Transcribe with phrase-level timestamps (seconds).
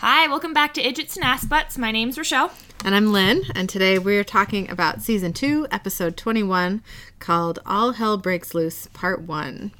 [0.00, 1.78] Hi, welcome back to Idgits and Ass Butts.
[1.78, 2.52] My name's Rochelle.
[2.84, 6.82] And I'm Lynn, and today we're talking about season 2, episode 21,
[7.18, 9.72] called All Hell Breaks Loose, part 1.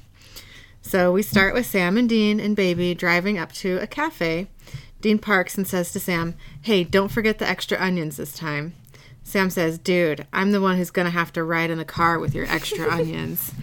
[0.81, 4.47] So we start with Sam and Dean and Baby driving up to a cafe.
[5.01, 8.73] Dean parks and says to Sam, Hey, don't forget the extra onions this time.
[9.23, 12.17] Sam says, Dude, I'm the one who's going to have to ride in the car
[12.17, 13.53] with your extra onions.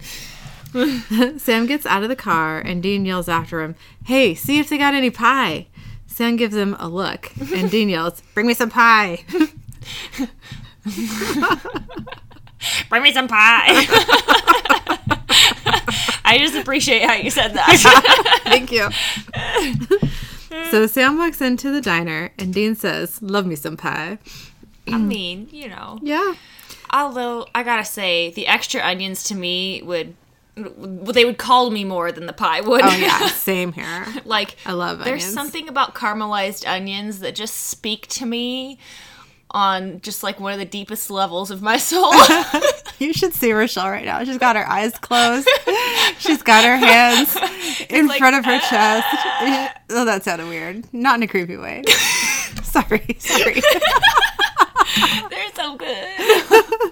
[1.37, 3.75] Sam gets out of the car and Dean yells after him,
[4.05, 5.67] Hey, see if they got any pie.
[6.15, 9.25] Sam gives him a look and Dean yells, Bring me some pie.
[12.87, 13.65] Bring me some pie.
[16.23, 18.39] I just appreciate how you said that.
[18.45, 18.89] Thank you.
[20.71, 24.17] so Sam walks into the diner and Dean says, Love me some pie.
[24.87, 25.99] I mean, you know.
[26.01, 26.35] Yeah.
[26.91, 30.15] Although I gotta say, the extra onions to me would
[30.55, 32.81] they would call me more than the pie would.
[32.83, 34.05] Oh yeah, same here.
[34.25, 35.33] like I love There's onions.
[35.33, 38.79] something about caramelized onions that just speak to me
[39.51, 42.13] on just like one of the deepest levels of my soul.
[42.97, 44.23] You should see Rochelle right now.
[44.23, 45.49] She's got her eyes closed.
[46.17, 47.37] She's got her hands
[47.89, 48.69] in like, front of her ah.
[48.69, 49.75] chest.
[49.89, 50.93] Oh, that sounded weird.
[50.93, 51.83] Not in a creepy way.
[52.63, 53.61] sorry, sorry.
[55.29, 56.91] They're so good.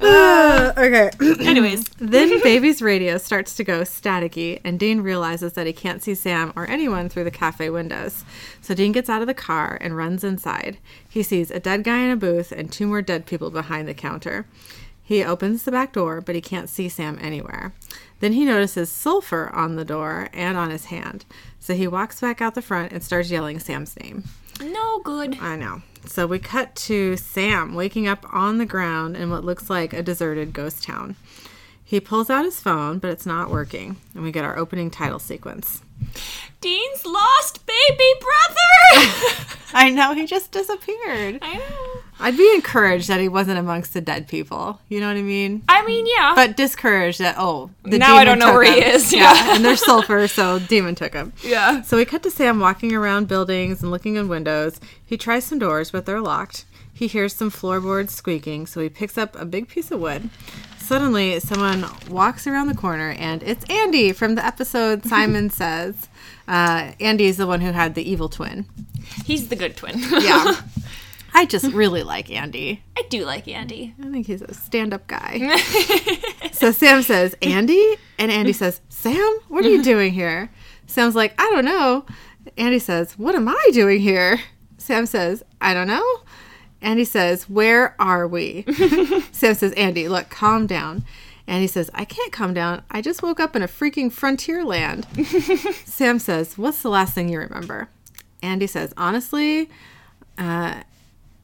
[0.00, 1.10] Uh, okay.
[1.46, 6.14] Anyways, Then Baby's radio starts to go staticky, and Dean realizes that he can't see
[6.14, 8.24] Sam or anyone through the cafe windows.
[8.60, 10.78] So Dean gets out of the car and runs inside.
[11.08, 13.94] He sees a dead guy in a booth and two more dead people behind the
[13.94, 14.46] counter.
[15.04, 17.72] He opens the back door, but he can't see Sam anywhere.
[18.20, 21.24] Then he notices sulfur on the door and on his hand.
[21.60, 24.24] So he walks back out the front and starts yelling Sam's name.
[24.60, 25.38] no good.
[25.40, 25.82] I know.
[26.06, 30.02] So we cut to Sam waking up on the ground in what looks like a
[30.02, 31.16] deserted ghost town.
[31.84, 35.18] He pulls out his phone, but it's not working, and we get our opening title
[35.18, 35.82] sequence.
[36.60, 39.12] Dean's lost baby brother.
[39.74, 41.38] I know he just disappeared.
[41.42, 41.91] I know.
[42.22, 44.80] I'd be encouraged that he wasn't amongst the dead people.
[44.88, 45.62] You know what I mean?
[45.68, 46.32] I mean, yeah.
[46.34, 48.94] But discouraged that oh, the Now I don't know where he him.
[48.94, 49.54] is, yeah.
[49.54, 51.32] and there's sulfur, so demon took him.
[51.42, 51.82] yeah.
[51.82, 54.80] So we cut to Sam walking around buildings and looking in windows.
[55.04, 56.64] He tries some doors, but they're locked.
[56.94, 60.30] He hears some floorboards squeaking, so he picks up a big piece of wood.
[60.78, 66.08] Suddenly, someone walks around the corner, and it's Andy from the episode Simon Says.
[66.46, 68.66] Uh, Andy is the one who had the evil twin.
[69.24, 69.98] He's the good twin.
[70.20, 70.60] Yeah.
[71.34, 72.82] I just really like Andy.
[72.96, 73.94] I do like Andy.
[74.00, 75.56] I think he's a stand up guy.
[76.52, 77.96] so Sam says, Andy?
[78.18, 80.50] And Andy says, Sam, what are you doing here?
[80.86, 82.04] Sam's like, I don't know.
[82.56, 84.40] Andy says, What am I doing here?
[84.78, 86.20] Sam says, I don't know.
[86.80, 88.64] Andy says, Where are we?
[89.32, 91.04] Sam says, Andy, look, calm down.
[91.46, 92.82] Andy says, I can't calm down.
[92.90, 95.06] I just woke up in a freaking frontier land.
[95.84, 97.88] Sam says, What's the last thing you remember?
[98.42, 99.70] Andy says, Honestly,
[100.38, 100.82] uh,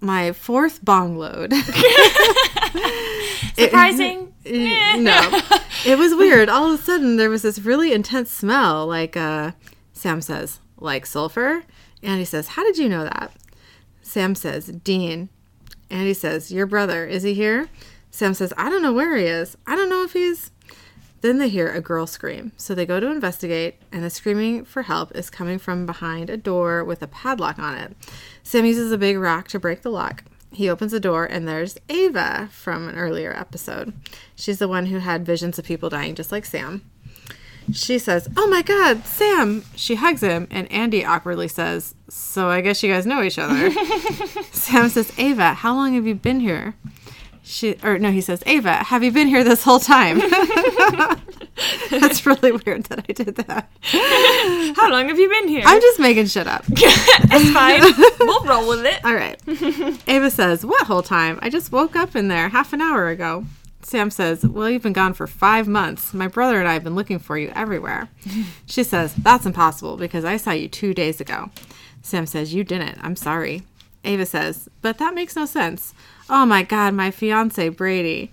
[0.01, 1.53] my fourth bong load.
[3.55, 4.33] Surprising.
[4.45, 5.41] Eh, no.
[5.87, 6.49] It was weird.
[6.49, 8.85] All of a sudden, there was this really intense smell.
[8.85, 9.53] Like, uh,
[9.93, 11.63] Sam says, like sulfur.
[12.03, 13.33] Andy says, How did you know that?
[14.03, 15.29] Sam says, Dean.
[15.89, 17.69] Andy says, Your brother, is he here?
[18.11, 19.57] Sam says, I don't know where he is.
[19.67, 20.51] I don't know if he's.
[21.21, 22.53] Then they hear a girl scream.
[22.57, 26.37] So they go to investigate, and the screaming for help is coming from behind a
[26.37, 27.97] door with a padlock on it.
[28.49, 30.25] Sam uses a big rock to break the lock.
[30.51, 33.93] He opens the door, and there's Ava from an earlier episode.
[34.37, 36.81] She's the one who had visions of people dying, just like Sam.
[37.75, 39.67] She says, Oh my God, Sam!
[39.77, 43.71] She hugs him, and Andy awkwardly says, So I guess you guys know each other.
[44.53, 46.75] Sam says, Ava, how long have you been here?
[47.49, 50.19] She, or no, he says, Ava, have you been here this whole time?
[51.91, 53.71] That's really weird that I did that.
[54.77, 55.63] How long have you been here?
[55.65, 56.63] I'm just making shit up.
[56.69, 57.81] it's fine.
[58.21, 59.03] we'll roll with it.
[59.03, 59.41] All right.
[60.07, 61.39] Ava says, What whole time?
[61.41, 63.47] I just woke up in there half an hour ago.
[63.81, 66.13] Sam says, Well, you've been gone for five months.
[66.13, 68.11] My brother and I have been looking for you everywhere.
[68.67, 71.51] She says, That's impossible because I saw you two days ago.
[72.03, 72.99] Sam says, You didn't.
[73.03, 73.63] I'm sorry.
[74.05, 75.95] Ava says, But that makes no sense.
[76.31, 78.31] Oh my God, my fiance, Brady.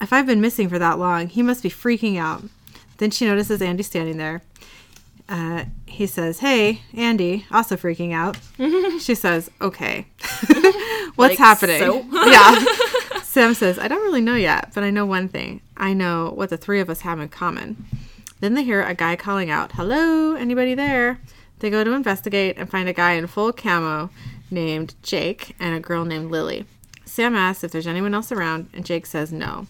[0.00, 2.42] If I've been missing for that long, he must be freaking out.
[2.98, 4.42] Then she notices Andy standing there.
[5.28, 8.38] Uh, he says, Hey, Andy, also freaking out.
[9.02, 10.06] she says, Okay.
[11.16, 11.78] What's Like, happening?
[11.80, 12.04] so?
[12.12, 12.64] yeah.
[13.22, 15.60] Sam says, I don't really know yet, but I know one thing.
[15.76, 17.84] I know what the three of us have in common.
[18.40, 21.18] Then they hear a guy calling out, Hello, anybody there?
[21.58, 24.10] They go to investigate and find a guy in full camo
[24.50, 26.64] named Jake and a girl named Lily.
[27.18, 29.66] Sam asks if there's anyone else around, and Jake says no.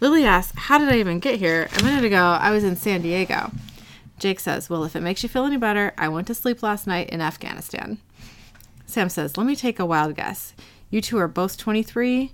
[0.00, 1.68] Lily asks, How did I even get here?
[1.78, 3.52] A minute ago, I was in San Diego.
[4.18, 6.88] Jake says, Well, if it makes you feel any better, I went to sleep last
[6.88, 7.98] night in Afghanistan.
[8.86, 10.52] Sam says, Let me take a wild guess.
[10.90, 12.32] You two are both 23.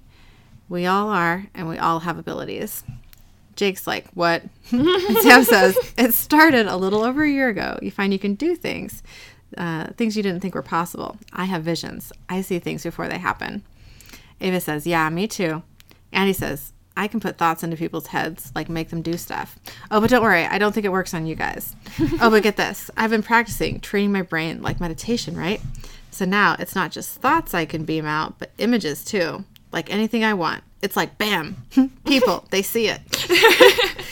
[0.70, 2.82] We all are, and we all have abilities.
[3.56, 4.42] Jake's like, What?
[4.70, 7.78] Sam says, It started a little over a year ago.
[7.82, 9.02] You find you can do things,
[9.58, 11.18] uh, things you didn't think were possible.
[11.30, 12.10] I have visions.
[12.30, 13.62] I see things before they happen.
[14.40, 15.62] Ava says, Yeah, me too.
[16.12, 19.58] Andy says, I can put thoughts into people's heads, like make them do stuff.
[19.90, 21.76] Oh, but don't worry, I don't think it works on you guys.
[22.20, 25.60] oh, but get this I've been practicing, training my brain like meditation, right?
[26.10, 29.44] So now it's not just thoughts I can beam out, but images too.
[29.72, 30.64] Like anything I want.
[30.80, 31.56] It's like bam,
[32.06, 33.02] people, they see it.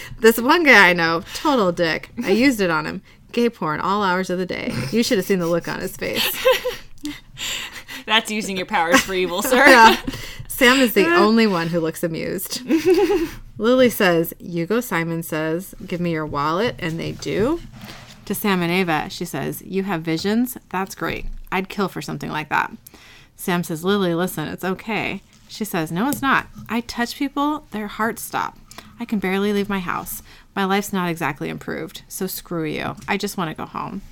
[0.21, 2.11] this one guy I know, total dick.
[2.23, 3.03] I used it on him.
[3.33, 4.73] Gay porn all hours of the day.
[4.93, 6.47] You should have seen the look on his face.
[8.15, 9.67] That's using your powers for evil, sir.
[9.67, 9.97] Yeah.
[10.47, 12.61] Sam is the only one who looks amused.
[13.59, 17.61] Lily says, Hugo Simon says, Give me your wallet, and they do.
[18.27, 20.57] To Sam and Ava, she says, You have visions?
[20.69, 21.27] That's great.
[21.51, 22.71] I'd kill for something like that.
[23.35, 25.21] Sam says, Lily, listen, it's okay.
[25.49, 26.47] She says, No, it's not.
[26.69, 28.57] I touch people, their hearts stop.
[29.01, 30.23] I can barely leave my house.
[30.55, 32.95] My life's not exactly improved, so screw you.
[33.09, 34.03] I just want to go home.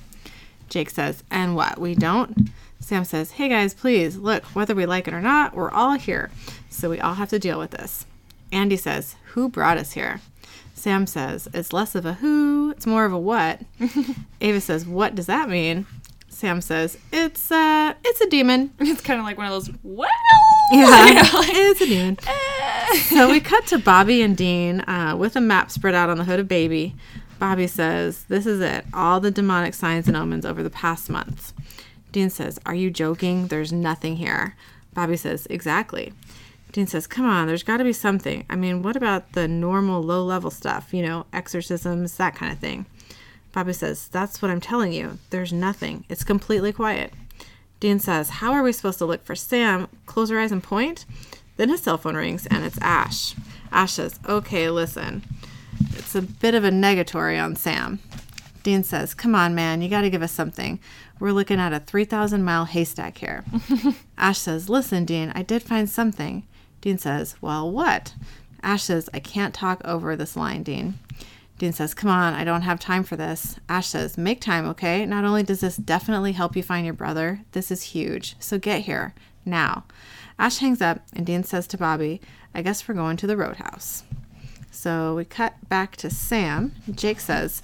[0.67, 1.79] Jake says, And what?
[1.79, 2.49] We don't?
[2.83, 6.29] Sam says, Hey guys, please, look, whether we like it or not, we're all here.
[6.69, 8.05] So we all have to deal with this.
[8.51, 10.19] Andy says, Who brought us here?
[10.75, 13.61] Sam says, It's less of a who, it's more of a what.
[14.41, 15.85] Ava says, What does that mean?
[16.29, 18.73] Sam says, It's uh it's a demon.
[18.79, 20.09] It's kind of like one of those, well.
[20.71, 22.17] Yeah, You know, like, it's a demon.
[22.27, 22.95] eh.
[23.03, 26.23] so we cut to Bobby and Dean uh, with a map spread out on the
[26.25, 26.95] hood of Baby.
[27.39, 28.85] Bobby says, This is it.
[28.93, 31.53] All the demonic signs and omens over the past months.
[32.13, 33.47] Dean says, Are you joking?
[33.47, 34.55] There's nothing here.
[34.93, 36.13] Bobby says, Exactly.
[36.71, 38.45] Dean says, Come on, there's got to be something.
[38.49, 40.93] I mean, what about the normal low level stuff?
[40.93, 42.85] You know, exorcisms, that kind of thing.
[43.51, 45.17] Bobby says, That's what I'm telling you.
[45.31, 46.05] There's nothing.
[46.07, 47.13] It's completely quiet.
[47.79, 49.87] Dean says, How are we supposed to look for Sam?
[50.05, 51.05] Close her eyes and point?
[51.57, 53.33] Then his cell phone rings and it's Ash.
[53.71, 55.23] Ash says, Okay, listen.
[55.97, 57.99] It's a bit of a negatory on Sam.
[58.61, 60.79] Dean says, Come on, man, you got to give us something.
[61.23, 63.45] We're looking at a 3,000 mile haystack here.
[64.17, 66.45] Ash says, Listen, Dean, I did find something.
[66.81, 68.13] Dean says, Well, what?
[68.61, 70.99] Ash says, I can't talk over this line, Dean.
[71.57, 73.57] Dean says, Come on, I don't have time for this.
[73.69, 75.05] Ash says, Make time, okay?
[75.05, 78.35] Not only does this definitely help you find your brother, this is huge.
[78.39, 79.15] So get here,
[79.45, 79.85] now.
[80.37, 82.19] Ash hangs up, and Dean says to Bobby,
[82.53, 84.03] I guess we're going to the roadhouse.
[84.71, 86.73] So we cut back to Sam.
[86.91, 87.61] Jake says,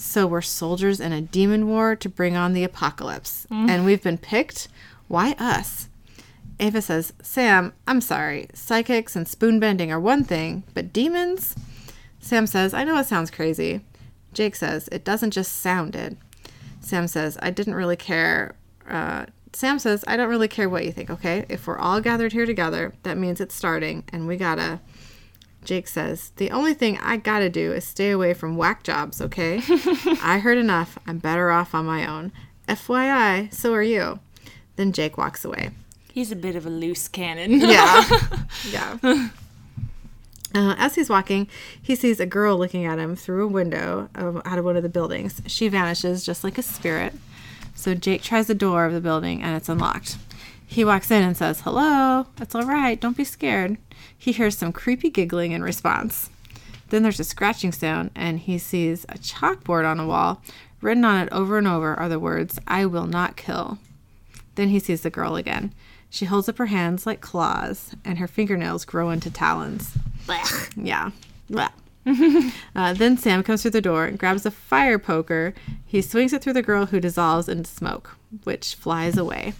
[0.00, 3.46] So we're soldiers in a demon war to bring on the apocalypse.
[3.50, 4.66] And we've been picked?
[5.08, 5.88] Why us?
[6.58, 8.48] Ava says, Sam, I'm sorry.
[8.54, 11.54] Psychics and spoon bending are one thing, but demons?
[12.18, 13.82] Sam says, I know it sounds crazy.
[14.32, 16.16] Jake says, It doesn't just sound it.
[16.80, 18.54] Sam says, I didn't really care.
[18.88, 21.44] Uh, Sam says, I don't really care what you think, okay?
[21.48, 24.80] If we're all gathered here together, that means it's starting, and we gotta.
[25.64, 29.60] Jake says, The only thing I gotta do is stay away from whack jobs, okay?
[30.22, 30.98] I heard enough.
[31.06, 32.32] I'm better off on my own.
[32.68, 34.20] FYI, so are you.
[34.76, 35.70] Then Jake walks away.
[36.12, 37.60] He's a bit of a loose cannon.
[37.60, 38.04] Yeah.
[38.70, 38.98] yeah.
[39.02, 41.46] Uh, as he's walking,
[41.80, 44.82] he sees a girl looking at him through a window of, out of one of
[44.82, 45.40] the buildings.
[45.46, 47.14] She vanishes just like a spirit.
[47.74, 50.16] So Jake tries the door of the building and it's unlocked.
[50.66, 53.76] He walks in and says, Hello, it's all right, don't be scared.
[54.20, 56.28] He hears some creepy giggling in response.
[56.90, 60.42] Then there's a scratching sound and he sees a chalkboard on a wall.
[60.82, 63.78] Written on it over and over are the words, I will not kill.
[64.56, 65.72] Then he sees the girl again.
[66.10, 69.96] She holds up her hands like claws, and her fingernails grow into talons.
[70.26, 70.70] Blech.
[70.76, 71.12] Yeah.
[71.48, 71.70] Blah.
[72.74, 75.54] uh, then Sam comes through the door and grabs a fire poker.
[75.86, 79.54] He swings it through the girl, who dissolves into smoke, which flies away.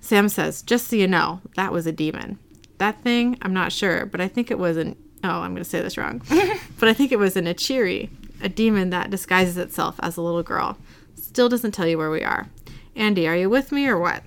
[0.00, 2.38] Sam says, Just so you know, that was a demon.
[2.78, 4.96] That thing, I'm not sure, but I think it was an.
[5.24, 6.22] Oh, I'm going to say this wrong.
[6.78, 8.10] but I think it was an Acheri,
[8.42, 10.76] a demon that disguises itself as a little girl.
[11.16, 12.48] Still doesn't tell you where we are.
[12.94, 14.22] Andy, are you with me or what?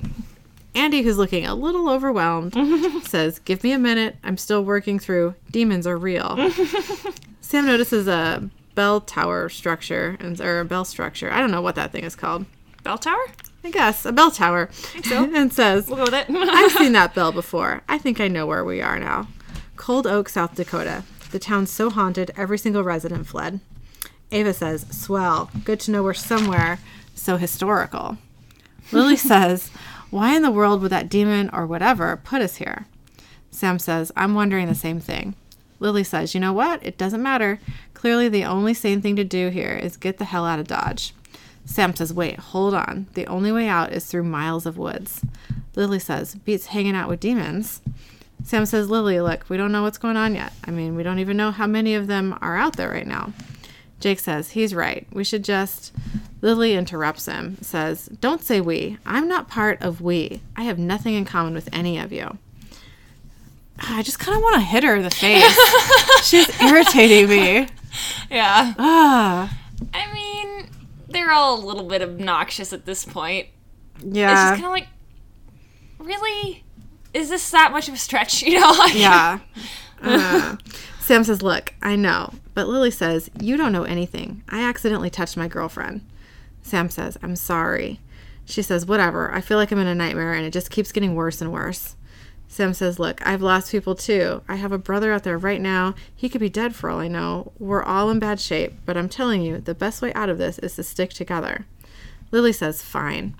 [0.75, 2.53] Andy, who's looking a little overwhelmed,
[3.03, 4.17] says, Give me a minute.
[4.23, 5.35] I'm still working through.
[5.51, 6.51] Demons are real.
[7.41, 11.31] Sam notices a bell tower structure, and- or a bell structure.
[11.31, 12.45] I don't know what that thing is called.
[12.83, 13.25] Bell tower?
[13.63, 14.69] I guess a bell tower.
[15.03, 15.29] so.
[15.35, 16.27] and says, We'll go with it.
[16.29, 17.81] I've seen that bell before.
[17.87, 19.27] I think I know where we are now.
[19.75, 21.03] Cold Oak, South Dakota.
[21.31, 23.59] The town's so haunted, every single resident fled.
[24.31, 25.49] Ava says, Swell.
[25.63, 26.79] Good to know we're somewhere
[27.15, 28.17] so historical.
[28.91, 29.69] Lily says,
[30.09, 32.85] Why in the world would that demon or whatever put us here?
[33.51, 35.35] Sam says, I'm wondering the same thing.
[35.79, 36.85] Lily says, You know what?
[36.85, 37.59] It doesn't matter.
[37.93, 41.13] Clearly, the only sane thing to do here is get the hell out of Dodge.
[41.69, 43.05] Sam says, Wait, hold on.
[43.13, 45.21] The only way out is through miles of woods.
[45.75, 47.81] Lily says, Beats hanging out with demons.
[48.43, 50.51] Sam says, Lily, look, we don't know what's going on yet.
[50.65, 53.33] I mean, we don't even know how many of them are out there right now.
[53.99, 55.05] Jake says, He's right.
[55.13, 55.93] We should just.
[56.41, 58.97] Lily interrupts him, says, Don't say we.
[59.05, 60.41] I'm not part of we.
[60.55, 62.39] I have nothing in common with any of you.
[63.77, 66.23] I just kind of want to hit her in the face.
[66.27, 67.67] She's irritating me.
[68.31, 68.73] Yeah.
[68.77, 69.57] Ah,
[69.93, 70.69] I mean,
[71.09, 73.47] they're all a little bit obnoxious at this point.
[74.03, 74.31] Yeah.
[74.31, 74.87] It's just kind of like,
[75.99, 76.63] really?
[77.13, 78.43] Is this that much of a stretch?
[78.49, 78.71] You know?
[78.71, 79.39] Like, Yeah.
[80.01, 80.55] Uh,
[80.99, 82.33] Sam says, Look, I know.
[82.53, 84.43] But Lily says, You don't know anything.
[84.49, 86.05] I accidentally touched my girlfriend.
[86.61, 87.99] Sam says, I'm sorry.
[88.45, 89.33] She says, Whatever.
[89.33, 91.95] I feel like I'm in a nightmare and it just keeps getting worse and worse.
[92.51, 94.41] Sam says, Look, I've lost people too.
[94.49, 95.93] I have a brother out there right now.
[96.13, 97.53] He could be dead for all I know.
[97.59, 100.57] We're all in bad shape, but I'm telling you, the best way out of this
[100.59, 101.67] is to stick together.
[102.31, 103.35] Lily says, Fine.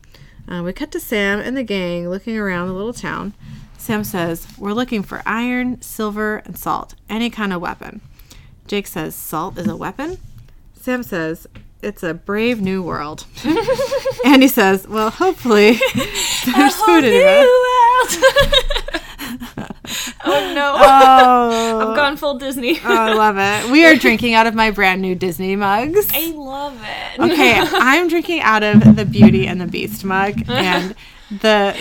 [0.47, 3.33] Uh, we cut to Sam and the gang looking around the little town.
[3.79, 8.01] Sam says, We're looking for iron, silver, and salt, any kind of weapon.
[8.67, 10.19] Jake says, Salt is a weapon?
[10.79, 11.47] Sam says,
[11.81, 13.25] It's a brave new world.
[14.25, 15.71] and he says, Well, hopefully
[16.45, 17.45] there's food in it.
[20.25, 20.73] oh no.
[20.75, 22.77] Oh, I've gone full Disney.
[22.83, 23.71] oh, I love it.
[23.71, 26.09] We are drinking out of my brand new Disney mugs.
[26.13, 27.19] I love it.
[27.19, 30.95] Okay, I'm drinking out of the Beauty and the Beast mug, and
[31.31, 31.73] the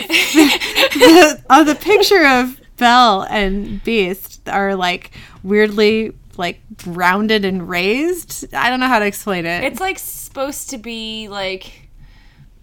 [0.93, 5.11] the, oh, the picture of Belle and Beast are like
[5.43, 8.53] weirdly like rounded and raised.
[8.53, 9.63] I don't know how to explain it.
[9.63, 11.89] It's like supposed to be like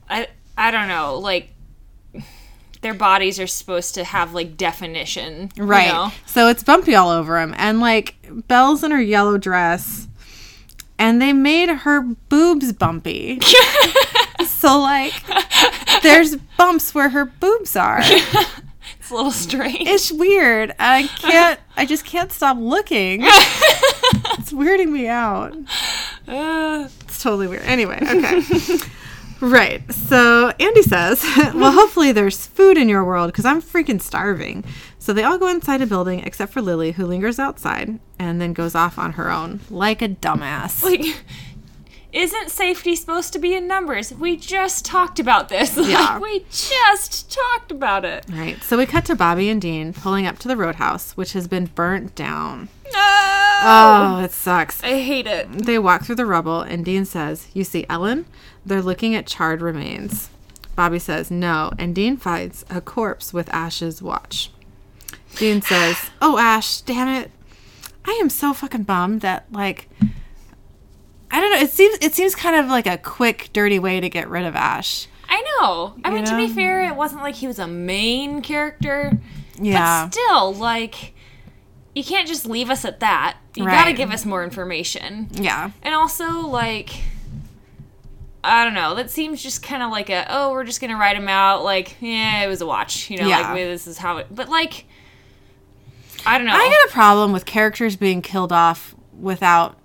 [0.08, 1.52] I I don't know, like
[2.82, 5.50] their bodies are supposed to have like definition.
[5.56, 5.88] you right.
[5.88, 6.12] know?
[6.26, 8.16] So it's bumpy all over them, and like
[8.48, 10.06] Belle's in her yellow dress,
[10.98, 13.40] and they made her boobs bumpy.
[14.46, 15.14] so like,
[16.02, 18.02] there's bumps where her boobs are.
[19.06, 19.86] It's a little strange.
[19.86, 20.74] It's weird.
[20.80, 21.60] I can't.
[21.76, 23.20] I just can't stop looking.
[24.38, 25.56] It's weirding me out.
[26.28, 27.62] Uh, It's totally weird.
[27.62, 28.40] Anyway, okay.
[29.40, 29.92] right.
[29.92, 31.22] So Andy says,
[31.54, 34.64] "Well, hopefully there's food in your world because I'm freaking starving."
[34.98, 38.52] So they all go inside a building except for Lily, who lingers outside and then
[38.52, 40.82] goes off on her own like a dumbass.
[40.82, 41.22] like
[42.12, 44.12] isn't safety supposed to be in numbers?
[44.14, 45.76] We just talked about this.
[45.76, 45.98] Yeah.
[46.18, 48.24] Like we just talked about it.
[48.30, 48.62] Right.
[48.62, 51.66] So we cut to Bobby and Dean pulling up to the roadhouse, which has been
[51.66, 52.68] burnt down.
[52.92, 53.60] No.
[53.62, 54.82] Oh, it sucks.
[54.82, 55.50] I hate it.
[55.50, 58.26] They walk through the rubble, and Dean says, You see Ellen?
[58.64, 60.30] They're looking at charred remains.
[60.74, 64.50] Bobby says, No, and Dean finds a corpse with Ash's watch.
[65.36, 67.30] Dean says, Oh, Ash, damn it.
[68.04, 69.88] I am so fucking bummed that, like,
[71.30, 71.58] I don't know.
[71.58, 74.54] It seems it seems kind of like a quick, dirty way to get rid of
[74.54, 75.08] Ash.
[75.28, 75.94] I know.
[76.04, 79.18] I mean, to be fair, it wasn't like he was a main character.
[79.60, 80.04] Yeah.
[80.04, 81.14] But still, like,
[81.96, 83.38] you can't just leave us at that.
[83.54, 85.28] You gotta give us more information.
[85.32, 85.70] Yeah.
[85.82, 86.90] And also, like,
[88.44, 88.94] I don't know.
[88.94, 91.64] That seems just kind of like a, oh, we're just gonna write him out.
[91.64, 93.08] Like, yeah, it was a watch.
[93.10, 93.52] You know, Yeah.
[93.52, 94.26] like, this is how it.
[94.30, 94.84] But, like,
[96.26, 96.52] I don't know.
[96.52, 99.78] I got a problem with characters being killed off without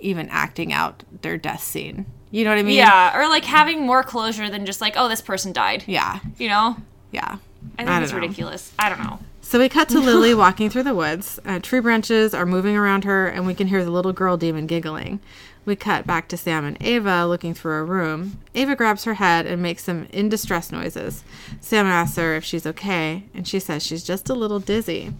[0.00, 2.04] even acting out their death scene.
[2.32, 2.74] You know what I mean?
[2.76, 5.84] yeah, or like having more closure than just like, oh, this person died.
[5.86, 6.18] Yeah.
[6.36, 6.76] You know?
[7.12, 7.36] Yeah.
[7.78, 8.18] I think I it's know.
[8.18, 8.72] ridiculous.
[8.76, 9.20] I don't know.
[9.44, 11.38] So we cut to Lily walking through the woods.
[11.44, 14.66] Uh, tree branches are moving around her, and we can hear the little girl demon
[14.66, 15.20] giggling.
[15.66, 18.40] We cut back to Sam and Ava looking through a room.
[18.54, 21.24] Ava grabs her head and makes some in distress noises.
[21.60, 25.12] Sam asks her if she's okay, and she says she's just a little dizzy.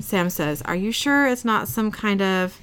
[0.00, 2.58] Sam says, Are you sure it's not some kind of.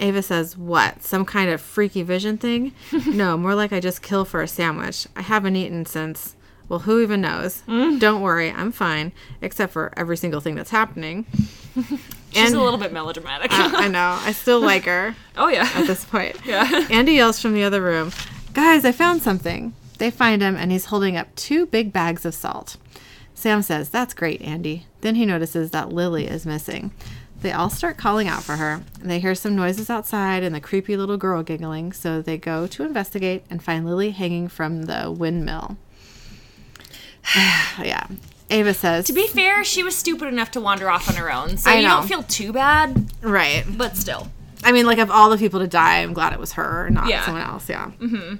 [0.00, 1.04] Ava says, What?
[1.04, 2.72] Some kind of freaky vision thing?
[3.06, 5.06] no, more like I just kill for a sandwich.
[5.14, 6.34] I haven't eaten since.
[6.68, 7.62] Well, who even knows?
[7.68, 8.00] Mm.
[8.00, 11.24] Don't worry, I'm fine, except for every single thing that's happening.
[11.74, 13.52] She's And- a little bit melodramatic.
[13.52, 14.18] I, I know.
[14.20, 15.70] I still like her oh, yeah.
[15.74, 16.36] at this point.
[16.44, 16.86] Yeah.
[16.90, 18.10] Andy yells from the other room,
[18.52, 19.74] Guys, I found something.
[19.98, 22.76] They find him, and he's holding up two big bags of salt.
[23.34, 24.86] Sam says, That's great, Andy.
[25.02, 26.90] Then he notices that Lily is missing.
[27.42, 28.82] They all start calling out for her.
[29.00, 32.66] and They hear some noises outside and the creepy little girl giggling, so they go
[32.66, 35.76] to investigate and find Lily hanging from the windmill.
[37.82, 38.06] yeah.
[38.50, 41.56] Ava says, To be fair, she was stupid enough to wander off on her own,
[41.56, 41.88] so I you know.
[41.98, 43.64] don't feel too bad, Right.
[43.76, 44.28] but still.
[44.62, 47.08] I mean, like of all the people to die, I'm glad it was her, not
[47.08, 47.24] Yeah.
[47.24, 47.68] someone else.
[47.68, 47.90] Yeah.
[48.00, 48.36] Mm-hmm.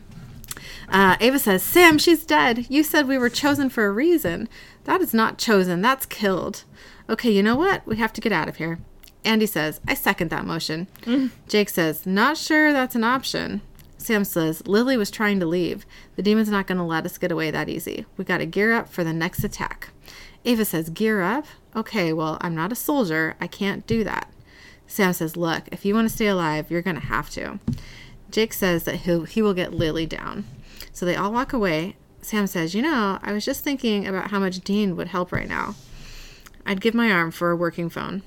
[0.88, 2.66] Uh, Ava says, "Sam, she's dead.
[2.68, 4.48] You said we were chosen for a reason.
[4.84, 5.82] That is not chosen.
[5.82, 6.62] That's killed.
[7.10, 7.84] Okay, you know what?
[7.86, 8.78] We have to get out of here."
[9.24, 10.86] Andy says, I second that motion.
[11.48, 13.60] Jake says, Not sure that's an option.
[14.06, 15.84] Sam says, Lily was trying to leave.
[16.14, 18.06] The demon's not going to let us get away that easy.
[18.16, 19.88] We got to gear up for the next attack.
[20.44, 21.46] Ava says, Gear up?
[21.74, 23.34] Okay, well, I'm not a soldier.
[23.40, 24.32] I can't do that.
[24.86, 27.58] Sam says, Look, if you want to stay alive, you're going to have to.
[28.30, 30.44] Jake says that he'll, he will get Lily down.
[30.92, 31.96] So they all walk away.
[32.22, 35.48] Sam says, You know, I was just thinking about how much Dean would help right
[35.48, 35.74] now.
[36.64, 38.22] I'd give my arm for a working phone.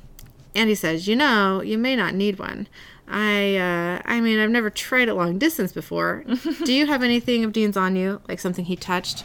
[0.54, 2.68] Andy says, You know, you may not need one.
[3.10, 6.24] I, uh, I mean, I've never tried it long distance before.
[6.64, 9.24] Do you have anything of Dean's on you, like something he touched?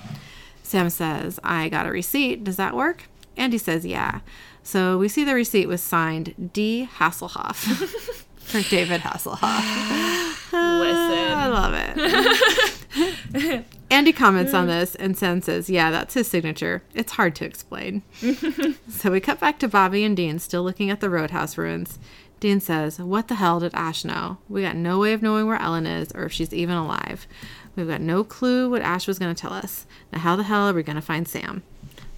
[0.62, 2.44] Sam says, I got a receipt.
[2.44, 3.04] Does that work?
[3.36, 4.20] Andy says, Yeah.
[4.62, 6.88] So we see the receipt was signed D.
[6.96, 7.56] Hasselhoff
[8.36, 9.42] for David Hasselhoff.
[10.52, 11.32] Listen.
[11.36, 13.64] I love it.
[13.90, 16.82] Andy comments on this, and Sam says, Yeah, that's his signature.
[16.94, 18.02] It's hard to explain.
[18.88, 21.98] so we cut back to Bobby and Dean still looking at the roadhouse ruins.
[22.44, 24.36] Dean says, What the hell did Ash know?
[24.50, 27.26] We got no way of knowing where Ellen is or if she's even alive.
[27.74, 29.86] We've got no clue what Ash was going to tell us.
[30.12, 31.62] Now, how the hell are we going to find Sam?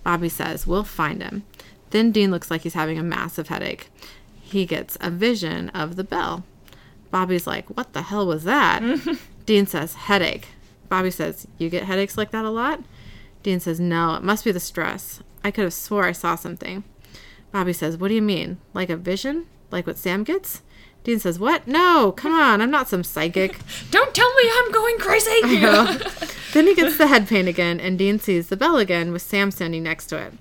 [0.03, 1.45] Bobby says, We'll find him.
[1.91, 3.89] Then Dean looks like he's having a massive headache.
[4.43, 6.43] He gets a vision of the bell.
[7.13, 8.83] Bobby's like, What the hell was that?
[9.47, 10.49] Dean says, Headache.
[10.89, 12.83] Bobby says, You get headaches like that a lot?
[13.45, 15.21] Dean says, No, it must be the stress.
[15.45, 16.83] I could have swore I saw something.
[17.53, 18.59] Bobby says, What do you mean?
[18.75, 19.47] Like a vision?
[19.71, 20.63] Like what Sam gets?
[21.07, 21.69] Dean says, What?
[21.69, 23.59] No, come on, I'm not some psychic.
[23.93, 25.41] Don't tell me I'm going crazy.
[26.53, 29.53] then he gets the head pain again, and Dean sees the bell again with Sam
[29.53, 30.33] standing next to it.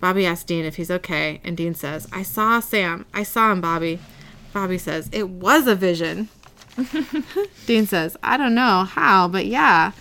[0.00, 3.06] Bobby asks Dean if he's okay, and Dean says, I saw Sam.
[3.14, 4.00] I saw him, Bobby.
[4.52, 6.28] Bobby says, It was a vision.
[7.66, 9.92] Dean says, I don't know how, but yeah.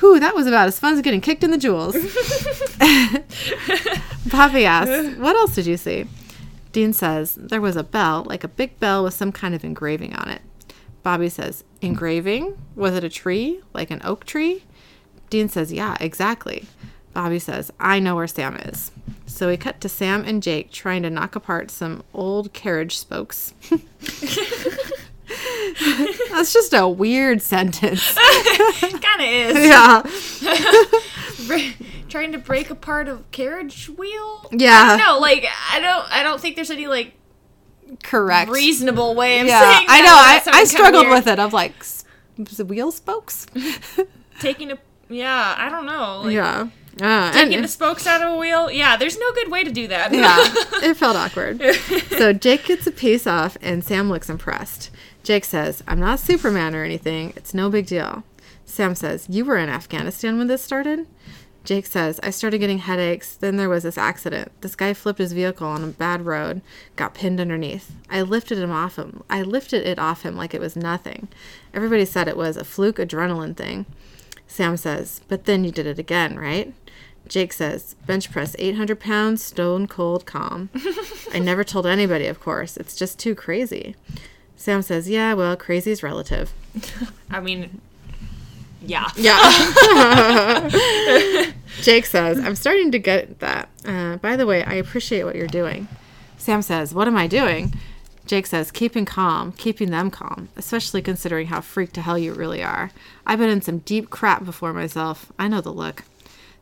[0.00, 1.94] Whew, that was about as fun as getting kicked in the jewels.
[4.32, 6.06] Bobby asks, What else did you see?
[6.72, 10.14] Dean says, There was a bell, like a big bell with some kind of engraving
[10.14, 10.42] on it.
[11.02, 12.56] Bobby says, Engraving?
[12.76, 13.60] Was it a tree?
[13.72, 14.64] Like an oak tree?
[15.30, 16.66] Dean says, Yeah, exactly.
[17.12, 18.92] Bobby says, I know where Sam is.
[19.26, 23.54] So we cut to Sam and Jake trying to knock apart some old carriage spokes.
[26.30, 28.14] That's just a weird sentence.
[28.80, 29.56] kind of is.
[29.66, 30.02] Yeah.
[32.10, 34.48] Trying to break apart a carriage wheel.
[34.52, 34.96] Yeah.
[35.00, 36.12] No, like I don't.
[36.12, 37.14] I don't think there's any like
[38.02, 38.50] Correct.
[38.50, 39.60] reasonable way of yeah.
[39.60, 39.86] saying.
[39.88, 40.52] I know.
[40.52, 41.38] I, I struggled with it.
[41.38, 42.04] I'm like, "S-
[42.38, 43.46] was wheel spokes?
[44.40, 44.78] taking a.
[45.08, 46.22] Yeah, I don't know.
[46.24, 46.68] Like, yeah.
[47.00, 48.70] Uh, Taking and- the spokes out of a wheel.
[48.70, 50.12] Yeah, there's no good way to do that.
[50.12, 50.36] yeah,
[50.90, 51.62] it felt awkward.
[52.18, 54.90] So Jake gets a piece off, and Sam looks impressed.
[55.22, 57.32] Jake says, I'm not Superman or anything.
[57.36, 58.24] It's no big deal.
[58.64, 61.06] Sam says, You were in Afghanistan when this started?
[61.62, 63.34] Jake says, I started getting headaches.
[63.34, 64.50] Then there was this accident.
[64.60, 66.62] This guy flipped his vehicle on a bad road,
[66.96, 67.92] got pinned underneath.
[68.08, 69.22] I lifted him off him.
[69.28, 71.28] I lifted it off him like it was nothing.
[71.74, 73.86] Everybody said it was a fluke adrenaline thing.
[74.46, 76.74] Sam says, But then you did it again, right?
[77.28, 80.70] Jake says, bench press 800 pounds, stone cold calm.
[81.32, 82.76] I never told anybody, of course.
[82.76, 83.94] It's just too crazy.
[84.56, 86.52] Sam says, yeah, well, crazy is relative.
[87.30, 87.80] I mean,
[88.82, 89.08] yeah.
[89.16, 90.70] Yeah.
[91.82, 93.68] Jake says, I'm starting to get that.
[93.84, 95.88] Uh, by the way, I appreciate what you're doing.
[96.36, 97.74] Sam says, What am I doing?
[98.26, 102.62] Jake says, Keeping calm, keeping them calm, especially considering how freaked to hell you really
[102.62, 102.90] are.
[103.26, 105.32] I've been in some deep crap before myself.
[105.38, 106.04] I know the look.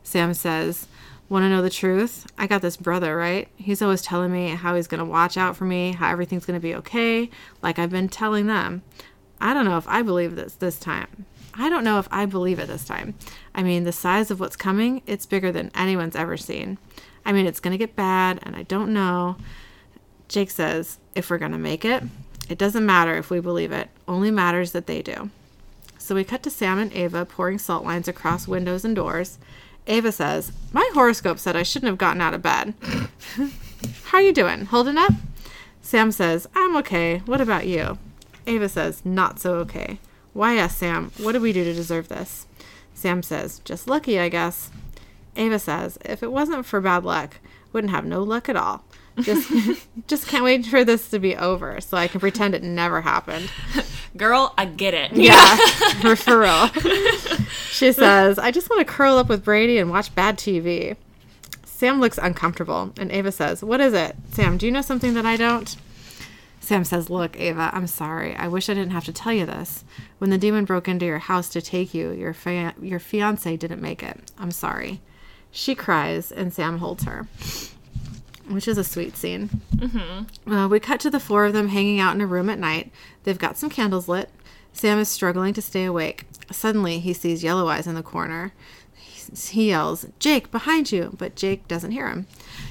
[0.03, 0.87] Sam says,
[1.29, 2.25] Want to know the truth?
[2.37, 3.47] I got this brother, right?
[3.55, 6.59] He's always telling me how he's going to watch out for me, how everything's going
[6.59, 7.29] to be okay,
[7.61, 8.81] like I've been telling them.
[9.39, 11.25] I don't know if I believe this this time.
[11.53, 13.15] I don't know if I believe it this time.
[13.53, 16.77] I mean, the size of what's coming, it's bigger than anyone's ever seen.
[17.25, 19.37] I mean, it's going to get bad, and I don't know.
[20.27, 22.03] Jake says, if we're going to make it,
[22.49, 25.29] it doesn't matter if we believe it, only matters that they do.
[25.97, 29.37] So we cut to Sam and Ava pouring salt lines across windows and doors.
[29.85, 32.73] Ava says, My horoscope said I shouldn't have gotten out of bed.
[34.05, 34.65] How are you doing?
[34.65, 35.13] Holding up?
[35.81, 37.19] Sam says, I'm okay.
[37.25, 37.97] What about you?
[38.47, 39.99] Ava says, Not so okay.
[40.33, 41.11] Why, yes, Sam.
[41.17, 42.45] What did we do to deserve this?
[42.93, 44.69] Sam says, Just lucky, I guess.
[45.35, 47.37] Ava says, If it wasn't for bad luck,
[47.71, 48.83] wouldn't have no luck at all.
[49.21, 49.51] Just,
[50.07, 53.51] just can't wait for this to be over so I can pretend it never happened.
[54.17, 55.13] Girl, I get it.
[55.13, 55.55] Yeah,
[56.01, 56.67] for, for real.
[57.71, 60.95] She says, I just want to curl up with Brady and watch bad TV.
[61.63, 64.15] Sam looks uncomfortable, and Ava says, What is it?
[64.31, 65.75] Sam, do you know something that I don't?
[66.69, 68.35] Sam says, Look, Ava, I'm sorry.
[68.35, 69.83] I wish I didn't have to tell you this.
[70.19, 73.81] When the demon broke into your house to take you, your, fa- your fiance didn't
[73.81, 74.31] make it.
[74.37, 75.01] I'm sorry.
[75.49, 77.25] She cries, and Sam holds her.
[78.49, 79.49] which is a sweet scene.
[79.75, 80.53] Mm-hmm.
[80.53, 82.91] Uh, we cut to the four of them hanging out in a room at night.
[83.23, 84.29] They've got some candles lit.
[84.71, 86.27] Sam is struggling to stay awake.
[86.51, 88.53] Suddenly, he sees Yellow Eyes in the corner.
[88.93, 92.27] He, he yells, Jake, behind you, but Jake doesn't hear him.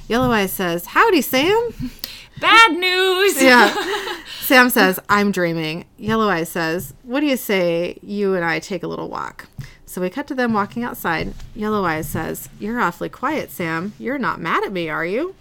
[0.09, 1.71] Yellow Eyes says, Howdy, Sam.
[2.41, 3.43] Bad news.
[3.43, 3.75] Yeah.
[4.41, 5.85] Sam says, I'm dreaming.
[5.99, 9.47] Yellow Eyes says, What do you say you and I take a little walk?
[9.85, 11.35] So we cut to them walking outside.
[11.55, 13.93] Yellow Eyes says, You're awfully quiet, Sam.
[13.99, 15.35] You're not mad at me, are you?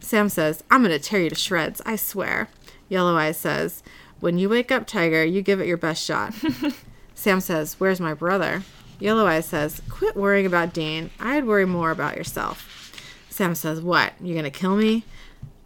[0.00, 2.48] Sam says, I'm going to tear you to shreds, I swear.
[2.88, 3.84] Yellow Eyes says,
[4.18, 6.34] When you wake up, Tiger, you give it your best shot.
[7.14, 8.64] Sam says, Where's my brother?
[8.98, 11.10] Yellow Eyes says, Quit worrying about Dean.
[11.20, 12.66] I'd worry more about yourself.
[13.40, 14.12] Sam says, What?
[14.20, 15.02] You to kill me?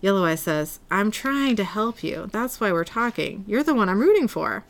[0.00, 2.28] Yellow Eye says, I'm trying to help you.
[2.30, 3.44] That's why we're talking.
[3.48, 4.62] You're the one I'm rooting for.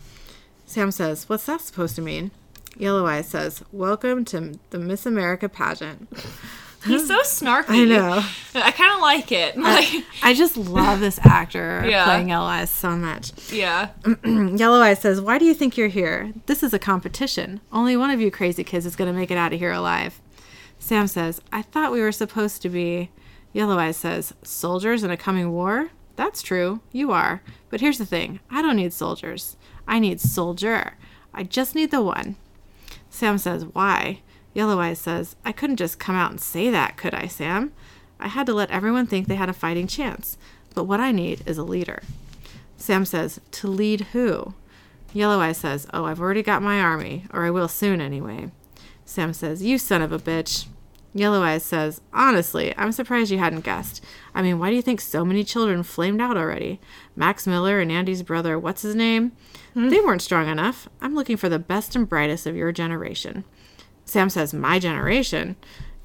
[0.65, 2.31] Sam says, What's that supposed to mean?
[2.79, 6.09] Yellow Eye says, Welcome to the Miss America pageant.
[6.87, 7.83] He's so snarky.
[7.83, 8.25] I know.
[8.55, 9.59] I kind of like it.
[9.59, 9.87] Like,
[10.23, 12.05] I just love this actor Yeah.
[12.05, 13.33] playing Yellow Eyes so much.
[13.53, 13.91] yeah.
[14.25, 16.33] Yellow Eyes says, Why do you think you're here?
[16.47, 17.61] This is a competition.
[17.71, 20.23] Only one of you crazy kids is going to make it out of here alive.
[20.85, 23.09] Sam says, I thought we were supposed to be.
[23.55, 25.89] Yellow Eyes says, Soldiers in a coming war?
[26.15, 26.81] That's true.
[26.93, 27.41] You are.
[27.71, 29.57] But here's the thing I don't need soldiers.
[29.89, 30.99] I need soldier.
[31.33, 32.37] I just need the one.
[33.09, 34.21] Sam says, Why?
[34.53, 37.73] Yellow Eyes says, I couldn't just come out and say that, could I, Sam?
[38.21, 40.37] I had to let everyone think they had a fighting chance.
[40.75, 42.03] But what I need is a leader.
[42.77, 44.53] Sam says, To lead who?
[45.15, 48.51] Yellow Eye says, Oh, I've already got my army, or I will soon anyway.
[49.07, 50.67] Sam says, You son of a bitch.
[51.17, 54.05] Yellow Eyes says, Honestly, I'm surprised you hadn't guessed.
[54.35, 56.81] I mean, why do you think so many children flamed out already?
[57.15, 59.31] Max Miller and Andy's brother, what's his name?
[59.75, 59.91] Hmm.
[59.91, 60.89] They weren't strong enough.
[61.01, 63.45] I'm looking for the best and brightest of your generation.
[64.05, 65.55] Sam says, My generation?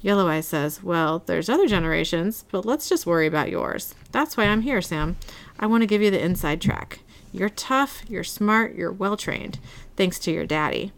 [0.00, 3.96] Yellow Eye says, Well, there's other generations, but let's just worry about yours.
[4.12, 5.16] That's why I'm here, Sam.
[5.58, 7.00] I want to give you the inside track.
[7.32, 9.58] You're tough, you're smart, you're well trained,
[9.96, 10.92] thanks to your daddy.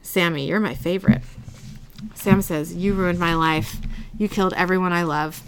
[0.00, 1.22] Sammy, you're my favorite.
[2.14, 3.76] Sam says, You ruined my life.
[4.18, 5.42] You killed everyone I love.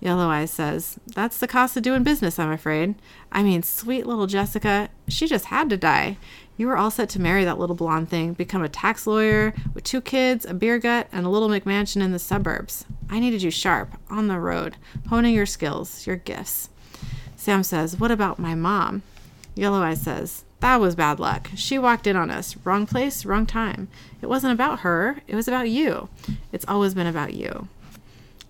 [0.00, 2.94] Yellow Eyes says, That's the cost of doing business, I'm afraid.
[3.32, 6.18] I mean, sweet little Jessica, she just had to die.
[6.56, 9.82] You were all set to marry that little blonde thing, become a tax lawyer with
[9.82, 12.84] two kids, a beer gut, and a little McMansion in the suburbs.
[13.08, 14.76] I needed you sharp, on the road,
[15.08, 16.68] honing your skills, your gifts.
[17.36, 19.02] Sam says, What about my mom?
[19.54, 21.50] Yellow Eye says, That was bad luck.
[21.56, 22.56] She walked in on us.
[22.64, 23.88] Wrong place, wrong time.
[24.22, 26.08] It wasn't about her, it was about you.
[26.52, 27.68] It's always been about you.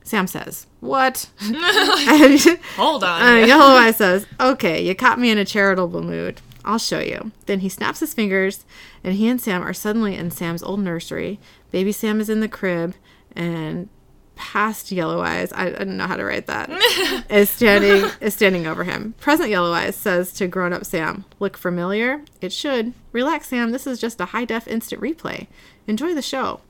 [0.05, 1.29] Sam says, What?
[1.40, 1.57] And,
[2.77, 3.20] Hold on.
[3.20, 6.40] uh, Yellow Eye says, Okay, you caught me in a charitable mood.
[6.64, 7.33] I'll show you.
[7.46, 8.64] Then he snaps his fingers,
[9.03, 11.40] and he and Sam are suddenly in Sam's old nursery.
[11.72, 12.94] Baby Sam is in the crib,
[13.35, 13.88] and
[14.37, 16.70] past Yellow Eyes, I, I don't know how to write that,
[17.31, 19.14] is standing is standing over him.
[19.20, 22.23] Present Yellow Eyes says to grown up Sam, Look familiar?
[22.40, 22.92] It should.
[23.12, 23.70] Relax, Sam.
[23.70, 25.47] This is just a high def instant replay.
[25.87, 26.61] Enjoy the show.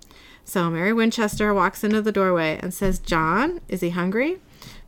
[0.44, 4.38] So Mary Winchester walks into the doorway and says, John, is he hungry?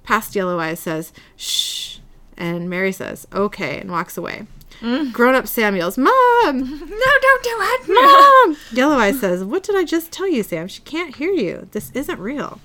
[0.02, 1.98] Past Yellow Eyes says, Shh.
[2.36, 4.46] And Mary says, Okay, and walks away.
[4.86, 5.12] Mm.
[5.12, 6.10] Grown up Sam yells, Mom!
[6.44, 7.88] no, don't do it.
[7.88, 8.56] Mom!
[8.70, 10.68] Yellow Eye says, What did I just tell you, Sam?
[10.68, 11.66] She can't hear you.
[11.72, 12.60] This isn't real.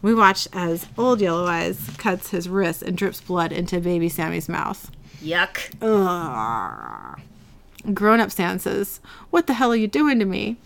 [0.00, 4.48] We watch as old Yellow Eyes cuts his wrist and drips blood into baby Sammy's
[4.48, 4.92] mouth.
[5.20, 5.72] Yuck.
[5.82, 7.20] Ugh.
[7.92, 10.58] Grown up Sam says, What the hell are you doing to me?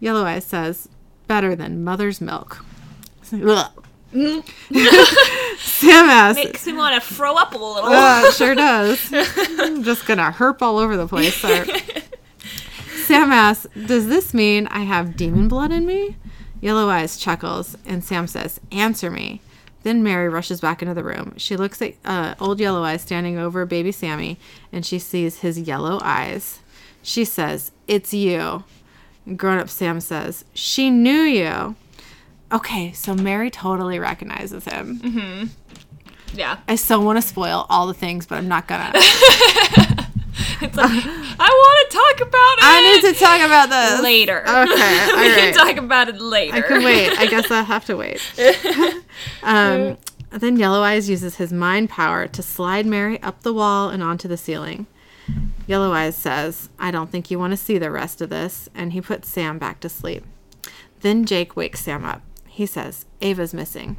[0.00, 0.88] Yellow Eyes says,
[1.26, 2.64] Better than mother's milk.
[3.34, 3.83] Ugh.
[4.14, 7.84] Sam asks, Makes me want to throw up a little.
[7.90, 9.00] uh, sure does.
[9.12, 11.34] I'm just gonna herp all over the place.
[11.34, 11.66] Sir.
[13.06, 16.16] Sam asks, "Does this mean I have demon blood in me?"
[16.60, 19.40] Yellow Eyes chuckles, and Sam says, "Answer me."
[19.82, 21.34] Then Mary rushes back into the room.
[21.36, 24.38] She looks at uh, old Yellow Eyes standing over baby Sammy,
[24.72, 26.60] and she sees his yellow eyes.
[27.02, 28.64] She says, "It's you."
[29.36, 31.74] Grown up Sam says, "She knew you."
[32.54, 35.00] Okay, so Mary totally recognizes him.
[35.00, 36.38] Mm-hmm.
[36.38, 36.58] Yeah.
[36.68, 38.92] I still want to spoil all the things, but I'm not gonna.
[40.60, 42.64] It's like, I want to talk about it.
[42.64, 44.40] I need to talk about this later.
[44.40, 46.56] Okay, all we can talk about it later.
[46.56, 47.18] I can wait.
[47.18, 48.20] I guess I'll have to wait.
[49.42, 49.98] um,
[50.30, 54.26] then Yellow Eyes uses his mind power to slide Mary up the wall and onto
[54.26, 54.86] the ceiling.
[55.66, 58.92] Yellow Eyes says, I don't think you want to see the rest of this, and
[58.92, 60.24] he puts Sam back to sleep.
[61.00, 62.22] Then Jake wakes Sam up.
[62.54, 63.96] He says, Ava's missing.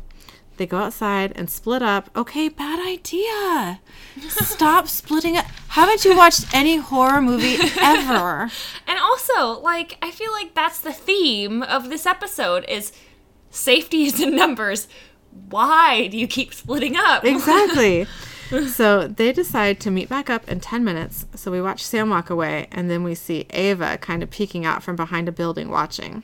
[0.56, 2.10] They go outside and split up.
[2.16, 3.82] Okay, bad idea.
[4.30, 5.44] Stop splitting up.
[5.68, 8.50] Haven't you watched any horror movie ever?
[8.88, 12.94] And also, like, I feel like that's the theme of this episode is
[13.50, 14.88] safety is in numbers.
[15.50, 17.26] why do you keep splitting up?
[17.26, 18.08] Exactly.
[18.70, 21.26] so they decide to meet back up in 10 minutes.
[21.36, 24.82] So we watch Sam walk away, and then we see Ava kind of peeking out
[24.82, 26.24] from behind a building watching.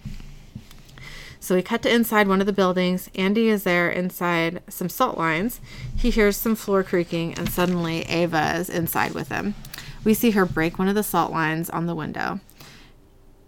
[1.42, 3.10] So we cut to inside one of the buildings.
[3.16, 5.60] Andy is there inside some salt lines.
[5.98, 9.56] He hears some floor creaking, and suddenly Ava is inside with him.
[10.04, 12.42] We see her break one of the salt lines on the window.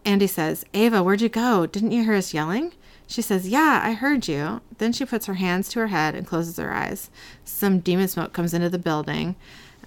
[0.06, 1.68] Andy says, Ava, where'd you go?
[1.68, 2.74] Didn't you hear us yelling?
[3.06, 4.62] She says, Yeah, I heard you.
[4.80, 7.12] Then she puts her hands to her head and closes her eyes.
[7.46, 9.36] Some demon smoke comes into the building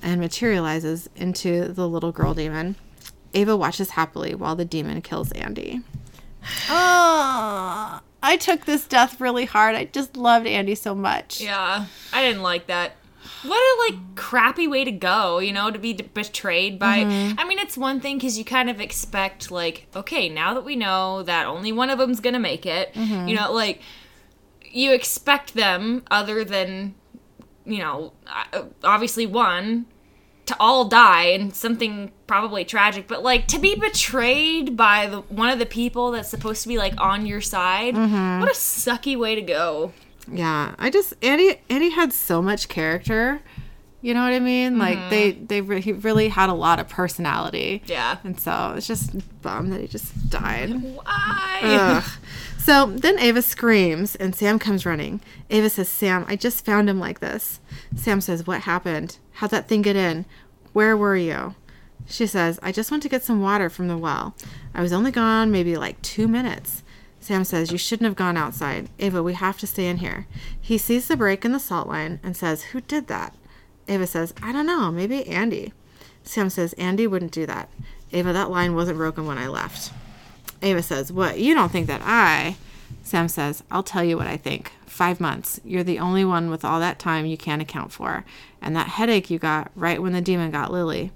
[0.01, 2.77] and materializes into the little girl demon.
[3.35, 5.83] Ava watches happily while the demon kills Andy.
[6.69, 9.75] Oh, I took this death really hard.
[9.75, 11.41] I just loved Andy so much.
[11.41, 12.93] Yeah, I didn't like that.
[13.43, 17.05] What a like crappy way to go, you know, to be betrayed by.
[17.39, 20.75] I mean, it's one thing because you kind of expect like, okay, now that we
[20.77, 23.81] know that only one of them's gonna make it, you know, like
[24.71, 26.95] you expect them, other than,
[27.65, 28.13] you know,
[28.53, 29.87] uh, obviously one,
[30.47, 35.51] to all die and something probably tragic, but like to be betrayed by the one
[35.51, 37.95] of the people that's supposed to be like on your side.
[37.95, 38.41] Mm-hmm.
[38.41, 39.93] What a sucky way to go.
[40.31, 43.41] Yeah, I just Andy Andy had so much character.
[44.03, 44.79] You know what I mean?
[44.79, 45.11] Like mm-hmm.
[45.11, 47.83] they they re- he really had a lot of personality.
[47.87, 48.19] Yeah.
[48.23, 50.71] And so it's just bummed that he just died.
[50.81, 51.61] Why?
[51.63, 52.05] Ugh.
[52.59, 55.21] So then Ava screams and Sam comes running.
[55.51, 57.61] Ava says, Sam, I just found him like this.
[57.95, 59.19] Sam says, What happened?
[59.37, 60.25] How'd that thing get in?
[60.73, 61.55] Where were you?
[62.07, 64.35] She says, I just went to get some water from the well.
[64.75, 66.83] I was only gone maybe like two minutes.
[67.21, 68.89] Sam says, You shouldn't have gone outside.
[68.99, 70.27] Ava, we have to stay in here.
[70.59, 73.35] He sees the break in the salt line and says, Who did that?
[73.89, 74.91] Ava says, I don't know.
[74.91, 75.75] Maybe Andy.
[76.23, 77.69] Sam says, Andy wouldn't do that.
[78.13, 79.93] Ava, that line wasn't broken when I left.
[80.63, 81.39] Ava says, What?
[81.39, 82.57] You don't think that I.
[83.03, 84.73] Sam says, I'll tell you what I think.
[84.87, 85.61] Five months.
[85.65, 88.25] You're the only one with all that time you can't account for.
[88.61, 91.13] And that headache you got right when the demon got Lily.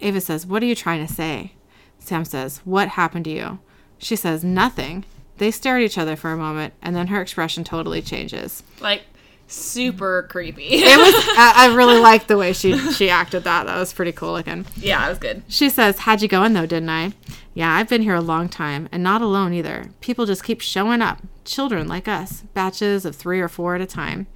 [0.00, 1.52] Ava says, What are you trying to say?
[1.98, 3.58] Sam says, What happened to you?
[3.98, 5.04] She says, Nothing.
[5.38, 8.62] They stare at each other for a moment, and then her expression totally changes.
[8.80, 9.02] Like
[9.46, 10.66] super creepy.
[10.70, 11.14] It was.
[11.38, 13.66] I, I really liked the way she she acted that.
[13.66, 14.66] That was pretty cool looking.
[14.76, 15.42] yeah, it was good.
[15.48, 17.12] She says, Had you going though, didn't I?
[17.54, 19.90] Yeah, I've been here a long time, and not alone either.
[20.00, 21.20] People just keep showing up.
[21.44, 24.26] Children like us, batches of three or four at a time.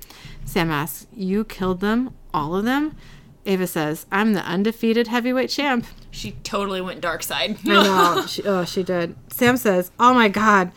[0.44, 2.14] Sam asks, You killed them?
[2.32, 2.96] All of them?
[3.44, 5.86] Ava says, I'm the undefeated heavyweight champ.
[6.10, 7.56] She totally went dark side.
[7.64, 8.26] I know.
[8.28, 9.16] she, oh, she did.
[9.32, 10.70] Sam says, Oh my God.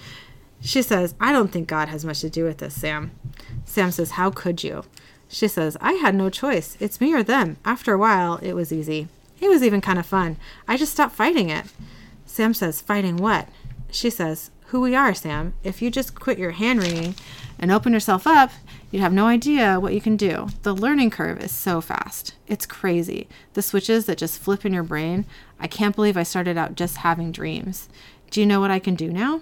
[0.62, 3.12] She says, I don't think God has much to do with this, Sam.
[3.66, 4.84] Sam says, How could you?
[5.28, 6.76] She says, I had no choice.
[6.80, 7.58] It's me or them.
[7.64, 9.08] After a while, it was easy.
[9.40, 10.38] It was even kind of fun.
[10.68, 11.66] I just stopped fighting it.
[12.26, 13.48] Sam says, Fighting what?
[13.90, 15.54] She says, Who we are, Sam.
[15.64, 17.16] If you just quit your hand wringing
[17.58, 18.52] and open yourself up,
[18.92, 20.48] you'd have no idea what you can do.
[20.64, 22.36] The learning curve is so fast.
[22.48, 23.28] It's crazy.
[23.54, 25.26] The switches that just flip in your brain.
[25.60, 27.88] I can't believe I started out just having dreams.
[28.32, 29.42] Do you know what I can do now?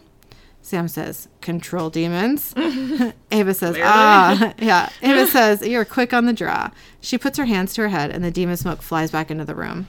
[0.61, 2.53] Sam says, control demons.
[3.31, 4.89] Ava says, ah, yeah.
[5.01, 6.69] Ava says, you're quick on the draw.
[7.01, 9.55] She puts her hands to her head and the demon smoke flies back into the
[9.55, 9.87] room.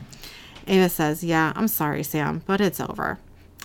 [0.67, 3.19] Ava says, yeah, I'm sorry, Sam, but it's over.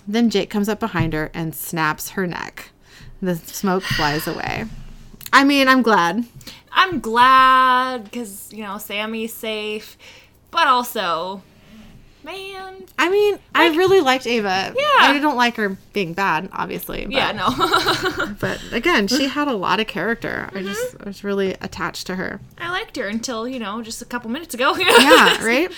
[0.06, 2.70] Then Jake comes up behind her and snaps her neck.
[3.20, 4.66] The smoke flies away.
[5.32, 6.24] I mean, I'm glad.
[6.72, 9.96] I'm glad because you know Sammy's safe,
[10.50, 11.42] but also,
[12.26, 14.74] man, I mean, I really liked Ava.
[14.76, 14.84] Yeah.
[14.98, 17.04] I don't like her being bad, obviously.
[17.04, 18.34] But, yeah, no.
[18.40, 20.48] But again, she had a lot of character.
[20.52, 20.66] I mm-hmm.
[20.66, 22.40] just I was really attached to her.
[22.58, 24.76] I liked her until you know just a couple minutes ago.
[24.86, 25.70] Yeah, right?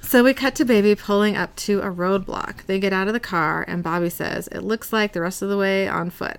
[0.00, 2.66] So we cut to Baby pulling up to a roadblock.
[2.66, 5.48] They get out of the car, and Bobby says, It looks like the rest of
[5.48, 6.38] the way on foot.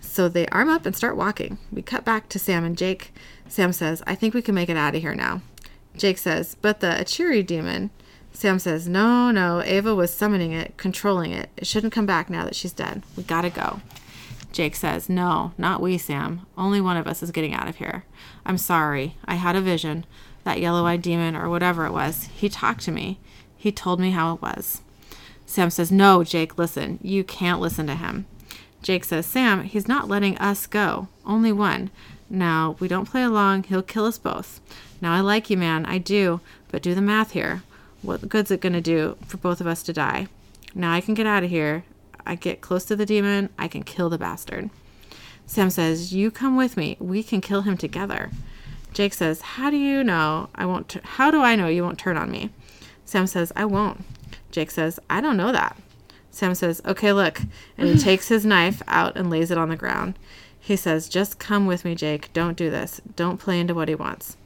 [0.00, 1.58] So they arm up and start walking.
[1.72, 3.14] We cut back to Sam and Jake.
[3.48, 5.40] Sam says, I think we can make it out of here now.
[5.96, 7.90] Jake says, But the Acheri demon.
[8.36, 11.48] Sam says, No, no, Ava was summoning it, controlling it.
[11.56, 13.02] It shouldn't come back now that she's dead.
[13.16, 13.80] We gotta go.
[14.52, 16.44] Jake says, No, not we, Sam.
[16.54, 18.04] Only one of us is getting out of here.
[18.44, 19.16] I'm sorry.
[19.24, 20.04] I had a vision.
[20.44, 23.18] That yellow eyed demon, or whatever it was, he talked to me.
[23.56, 24.82] He told me how it was.
[25.46, 26.98] Sam says, No, Jake, listen.
[27.00, 28.26] You can't listen to him.
[28.82, 31.08] Jake says, Sam, he's not letting us go.
[31.24, 31.90] Only one.
[32.28, 34.60] Now, we don't play along, he'll kill us both.
[35.00, 35.86] Now, I like you, man.
[35.86, 36.42] I do.
[36.70, 37.62] But do the math here.
[38.06, 40.28] What good's it going to do for both of us to die?
[40.76, 41.84] Now I can get out of here.
[42.24, 43.50] I get close to the demon.
[43.58, 44.70] I can kill the bastard.
[45.44, 46.96] Sam says, You come with me.
[47.00, 48.30] We can kill him together.
[48.92, 50.88] Jake says, How do you know I won't?
[50.88, 52.50] T- How do I know you won't turn on me?
[53.04, 54.04] Sam says, I won't.
[54.52, 55.76] Jake says, I don't know that.
[56.30, 57.40] Sam says, Okay, look.
[57.76, 60.16] And he takes his knife out and lays it on the ground.
[60.60, 62.32] He says, Just come with me, Jake.
[62.32, 63.00] Don't do this.
[63.16, 64.36] Don't play into what he wants.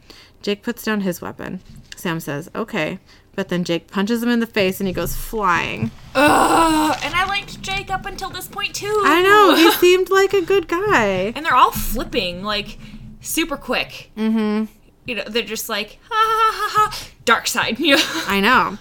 [0.40, 1.61] Jake puts down his weapon.
[1.96, 2.99] Sam says, Okay.
[3.35, 5.90] But then Jake punches him in the face and he goes flying.
[6.14, 9.03] Ugh, and I liked Jake up until this point too.
[9.05, 11.33] I know, he seemed like a good guy.
[11.35, 12.79] and they're all flipping like
[13.21, 14.11] super quick.
[14.16, 14.64] Mm-hmm.
[15.07, 17.09] You know, they're just like ha ha ha ha.
[17.25, 17.77] Dark side.
[17.81, 18.79] I know.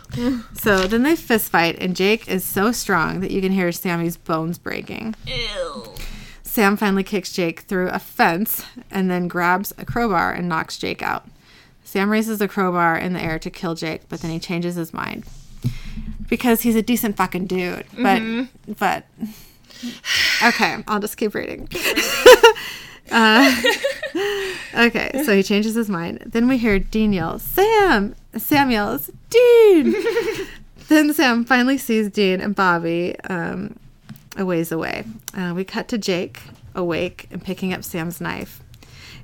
[0.56, 4.18] So then they fist fight, and Jake is so strong that you can hear Sammy's
[4.18, 5.16] bones breaking.
[5.28, 5.94] Ew.
[6.44, 11.02] Sam finally kicks Jake through a fence and then grabs a crowbar and knocks Jake
[11.04, 11.29] out.
[11.90, 14.94] Sam raises the crowbar in the air to kill Jake, but then he changes his
[14.94, 15.26] mind
[16.30, 17.84] because he's a decent fucking dude.
[17.98, 18.22] But
[18.78, 19.06] but
[20.44, 21.68] okay, I'll just keep reading.
[23.12, 23.62] uh,
[24.76, 26.22] okay, so he changes his mind.
[26.28, 29.96] Then we hear Dean yell, "Sam!" Sam yells, "Dean!"
[30.90, 33.80] then Sam finally sees Dean and Bobby um,
[34.38, 35.06] a ways away.
[35.34, 36.44] Uh, we cut to Jake
[36.76, 38.62] awake and picking up Sam's knife.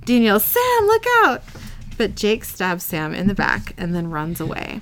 [0.03, 1.43] Dean yells, "Sam, look out!"
[1.97, 4.81] But Jake stabs Sam in the back and then runs away.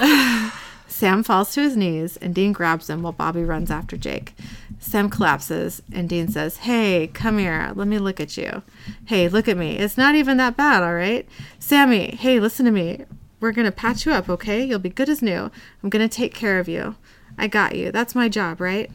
[0.88, 4.34] Sam falls to his knees and Dean grabs him while Bobby runs after Jake.
[4.80, 7.72] Sam collapses and Dean says, Hey, come here.
[7.74, 8.62] Let me look at you.
[9.06, 9.78] Hey, look at me.
[9.78, 11.28] It's not even that bad, all right?
[11.58, 13.04] Sammy, hey, listen to me.
[13.40, 14.64] We're going to patch you up, okay?
[14.64, 15.50] You'll be good as new.
[15.82, 16.96] I'm going to take care of you.
[17.36, 17.92] I got you.
[17.92, 18.90] That's my job, right?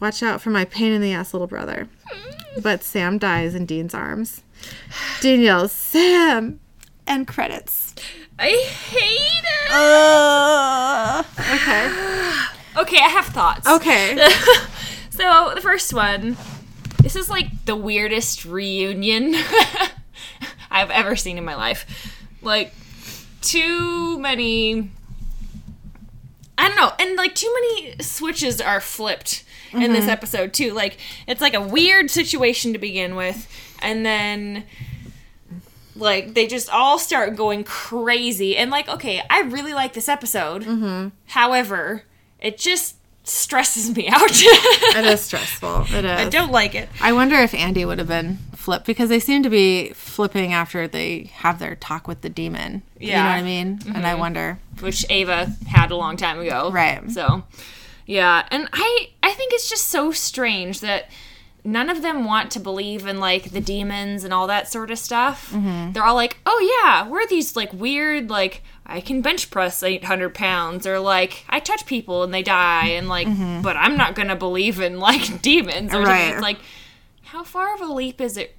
[0.00, 1.88] Watch out for my pain in the ass little brother.
[2.62, 4.42] But Sam dies in Dean's arms.
[5.20, 6.60] Dean yells, Sam!
[7.06, 7.94] And credits.
[8.38, 9.72] I hate it.
[9.72, 11.86] Uh, okay.
[12.82, 13.66] okay, I have thoughts.
[13.68, 14.16] Okay.
[15.10, 16.36] so the first one,
[17.02, 19.34] this is like the weirdest reunion
[20.70, 22.14] I've ever seen in my life.
[22.42, 22.74] Like
[23.40, 24.90] too many
[26.58, 29.44] I don't know, and like too many switches are flipped
[29.82, 30.10] in this mm-hmm.
[30.10, 30.72] episode too.
[30.72, 33.48] Like it's like a weird situation to begin with,
[33.80, 34.64] and then
[35.94, 38.56] like they just all start going crazy.
[38.56, 40.62] And like, okay, I really like this episode.
[40.64, 41.08] Mm-hmm.
[41.26, 42.02] However,
[42.40, 44.30] it just stresses me out.
[44.30, 45.86] It is stressful.
[45.92, 46.10] It is.
[46.10, 46.88] I don't like it.
[47.00, 50.88] I wonder if Andy would have been flipped because they seem to be flipping after
[50.88, 52.82] they have their talk with the demon.
[52.98, 53.30] You know Yeah.
[53.30, 53.80] what I mean?
[53.86, 54.20] And I mm-hmm.
[54.20, 54.58] wonder.
[54.80, 56.70] which Ava had a long time ago.
[56.70, 57.10] Right.
[57.10, 57.44] So,
[58.06, 61.10] yeah, and I I think it's just so strange that
[61.64, 64.98] none of them want to believe in like the demons and all that sort of
[64.98, 65.50] stuff.
[65.52, 65.92] Mm-hmm.
[65.92, 70.32] They're all like, "Oh yeah, we're these like weird like I can bench press 800
[70.32, 73.62] pounds or like I touch people and they die and like mm-hmm.
[73.62, 76.32] but I'm not going to believe in like demons or something." Right.
[76.32, 76.58] It's like
[77.22, 78.56] how far of a leap is it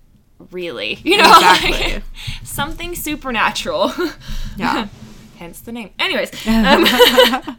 [0.51, 0.95] really?
[1.03, 1.93] You know, Exactly.
[1.93, 2.03] like,
[2.43, 3.93] something supernatural.
[4.57, 4.87] Yeah.
[5.37, 5.91] Hence the name.
[5.99, 6.85] Anyways, um,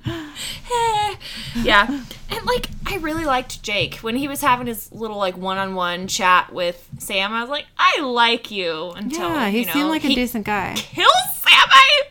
[1.62, 1.86] yeah,
[2.30, 6.52] and like I really liked Jake when he was having his little like one-on-one chat
[6.52, 7.32] with Sam.
[7.32, 10.46] I was like, I like you until Yeah, he you know, seemed like a decent
[10.46, 10.74] guy.
[10.76, 12.10] kills Sammy.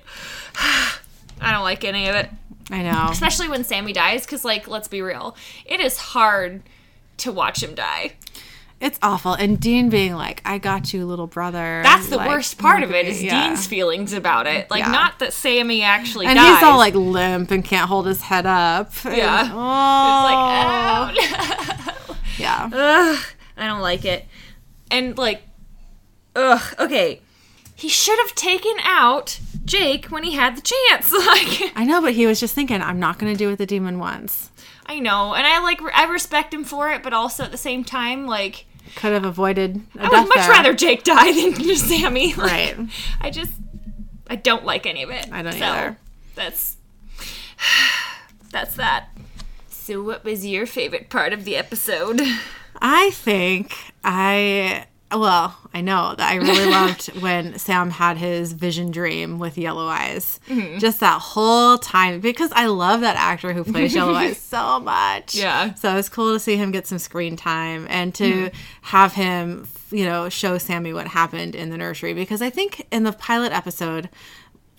[1.41, 2.30] I don't like any of it,
[2.71, 3.08] I know.
[3.12, 4.25] especially when Sammy dies.
[4.25, 6.62] Because like, let's be real, it is hard
[7.17, 8.13] to watch him die.
[8.79, 9.33] It's awful.
[9.33, 11.81] And Dean being like, I got you, little brother.
[11.83, 13.47] That's the Like, worst part of it is yeah.
[13.47, 14.69] Dean's feelings about it.
[14.69, 14.91] Like, Yeah.
[14.91, 16.55] not that Sammy actually And dies.
[16.59, 18.91] he's all like limp and can't hold his head up.
[19.03, 19.49] And- Yeah.
[19.51, 21.11] oh.
[21.15, 22.15] It's like, ow.
[22.37, 22.69] yeah.
[22.71, 23.25] Ugh,
[23.57, 24.27] I don't like it.
[24.91, 25.41] And like,
[26.35, 27.21] ugh, okay.
[27.75, 31.11] He should have taken out Jake when he had the chance.
[31.25, 33.65] Like, I know, but he was just thinking, I'm not going to do what the
[33.65, 34.51] demon wants.
[34.85, 37.83] I know, and I like, I respect him for it, but also at the same
[37.83, 40.50] time, like, Could have avoided I would much there.
[40.50, 42.34] rather Jake die than Sammy.
[42.34, 42.38] Like,
[42.78, 42.78] Right.
[43.21, 43.54] I just,
[44.30, 45.28] I don't like any of it.
[45.32, 45.97] I don't so, either.
[46.36, 46.78] That's,
[48.52, 49.10] that's that.
[49.69, 52.21] So, what was your favorite part of the episode?
[52.82, 53.73] I think
[54.04, 59.58] I well, I know that I really loved when Sam had his vision dream with
[59.58, 60.39] Yellow Eyes.
[60.50, 60.80] Mm-hmm.
[60.80, 65.36] Just that whole time because I love that actor who plays Yellow Eyes so much.
[65.36, 65.74] Yeah.
[65.76, 68.58] So it was cool to see him get some screen time and to Mm-hmm.
[68.82, 73.04] have him, you know, show Sammy what happened in the nursery because I think in
[73.04, 74.10] the pilot episode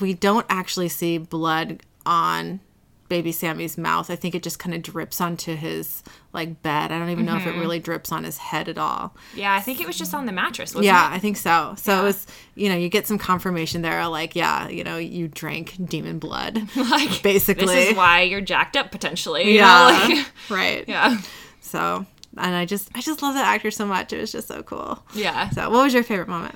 [0.01, 2.61] we don't actually see blood on
[3.09, 4.11] baby Sammy's mouth.
[4.11, 6.03] I think it just kind of drips onto his
[6.33, 6.93] like bed.
[6.93, 7.61] I don't even know if it Mm-hmm.
[7.61, 9.15] really drips on his head at all.
[9.35, 11.15] Yeah, I think it was just on the mattress, wasn't Yeah, it?
[11.17, 11.75] I think so.
[11.79, 15.29] So it was, you know, you get some confirmation there, like, yeah, you know, you
[15.29, 16.69] drank demon blood.
[16.77, 17.67] like Basically.
[17.75, 19.45] this is why you're jacked up potentially.
[19.45, 20.15] You yeah, know?
[20.17, 20.85] like, right.
[20.87, 21.19] yeah,
[21.61, 22.05] So,
[22.37, 24.13] and I just, I just love that actor so much.
[24.13, 25.03] It was just so cool.
[25.15, 25.49] yeah.
[25.51, 26.55] So, what was your favorite moment?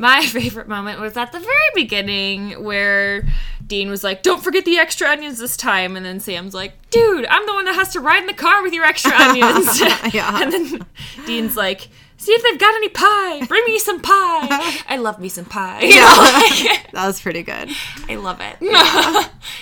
[0.00, 3.24] My favorite moment was at the very beginning where
[3.66, 7.26] Dean was like, "Don't forget the extra onions this time," and then Sam's like, "Dude,
[7.26, 9.78] I'm the one that has to ride in the car with your extra onions."
[10.14, 10.40] Yeah.
[10.42, 10.86] And then
[11.26, 13.44] Dean's like, "See if they've got any pie.
[13.46, 14.82] Bring me some pie.
[14.88, 17.68] I love me some pie." Like, That was pretty good.
[18.08, 18.56] I love it.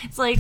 [0.05, 0.39] it's like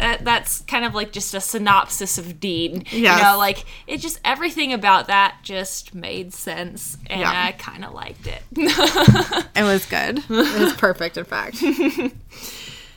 [0.00, 2.84] that, that's kind of like just a synopsis of Dean.
[2.90, 7.32] You know, like it just everything about that just made sense, and Yeah.
[7.46, 8.42] I kind of liked it.
[9.56, 10.18] It was good.
[10.18, 11.62] It was perfect, in fact.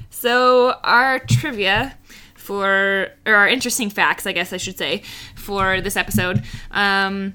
[0.09, 1.97] So our trivia
[2.35, 5.03] for or our interesting facts, I guess I should say,
[5.35, 7.33] for this episode um,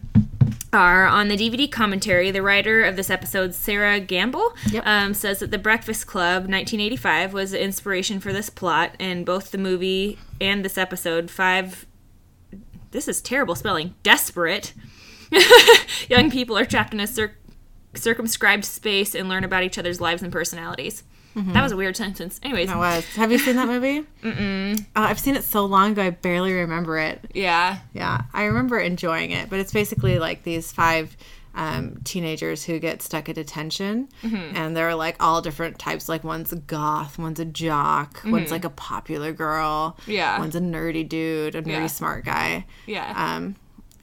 [0.72, 2.30] are on the DVD commentary.
[2.30, 4.86] The writer of this episode, Sera Gamble, Yep.
[4.86, 9.50] um, says that The Breakfast Club, 1985, was the inspiration for this plot, and both
[9.50, 11.86] the movie and this episode, five.
[12.90, 13.94] This is terrible spelling.
[14.02, 14.72] Desperate.
[16.08, 17.36] Young people are trapped in a cir-
[17.94, 21.02] circumscribed space and learn about each other's lives and personalities.
[21.52, 22.40] That was a weird sentence.
[22.42, 23.04] Anyways, It was.
[23.16, 24.02] Have you seen that movie?
[24.22, 24.78] Mm-mm.
[24.80, 27.20] Uh, I've seen it so long ago, I barely remember it.
[27.34, 27.78] yeah.
[27.92, 31.16] Yeah, I remember enjoying it, but it's basically like these five
[31.54, 36.08] um, teenagers who get stuck at detention, and they're like all different types.
[36.08, 40.38] Like one's a goth, one's a jock, one's like a popular girl, Yeah.
[40.38, 41.86] one's a nerdy dude, a nerdy Yeah.
[41.88, 43.12] smart guy, Yeah.
[43.36, 43.56] um,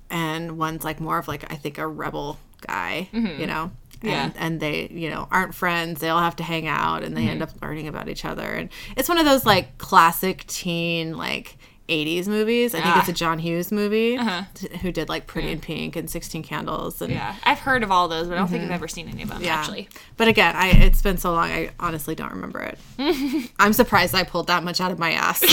[0.09, 3.71] and one's like more of like I think a rebel guy, you know.
[4.05, 4.43] And, Yeah.
[4.45, 5.99] and they, you know, aren't friends.
[5.99, 8.43] They all have to hang out, and they end up learning about each other.
[8.53, 12.73] And it's one of those like classic teen like '80s movies.
[12.73, 12.99] I think Ah.
[13.01, 14.43] it's a John Hughes movie Uh-huh.
[14.55, 16.99] t- who did like Pretty in Pink and Sixteen Candles.
[16.99, 17.35] And yeah.
[17.43, 19.43] I've heard of all those, but I don't think I've ever seen any of them,
[19.43, 19.53] yeah.
[19.55, 19.87] actually.
[20.17, 21.51] But again, I it's been so long.
[21.51, 22.79] I honestly don't remember it.
[23.59, 25.41] I'm surprised I pulled that much out of my ass.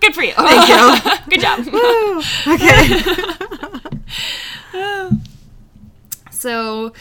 [0.00, 0.32] Good for you.
[0.34, 1.00] Thank you.
[1.30, 1.60] Good job.
[4.74, 5.18] okay.
[6.42, 6.92] So,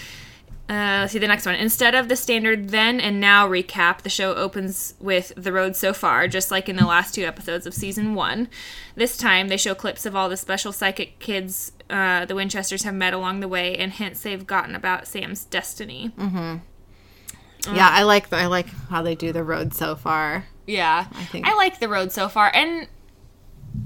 [0.70, 1.56] uh, let's see the next one.
[1.56, 5.92] Instead of the standard then and now recap, the show opens with The Road So
[5.92, 8.48] Far, just like in the last two episodes of season one.
[8.96, 12.94] This time, they show clips of all the special psychic kids uh, the Winchesters have
[12.96, 16.14] met along the way and hints they've gotten about Sam's destiny.
[16.18, 20.46] yeah, I like the, I like how they do the road so far.
[20.68, 21.08] Yeah.
[21.14, 22.50] I think- I like The Road So Far.
[22.56, 22.88] And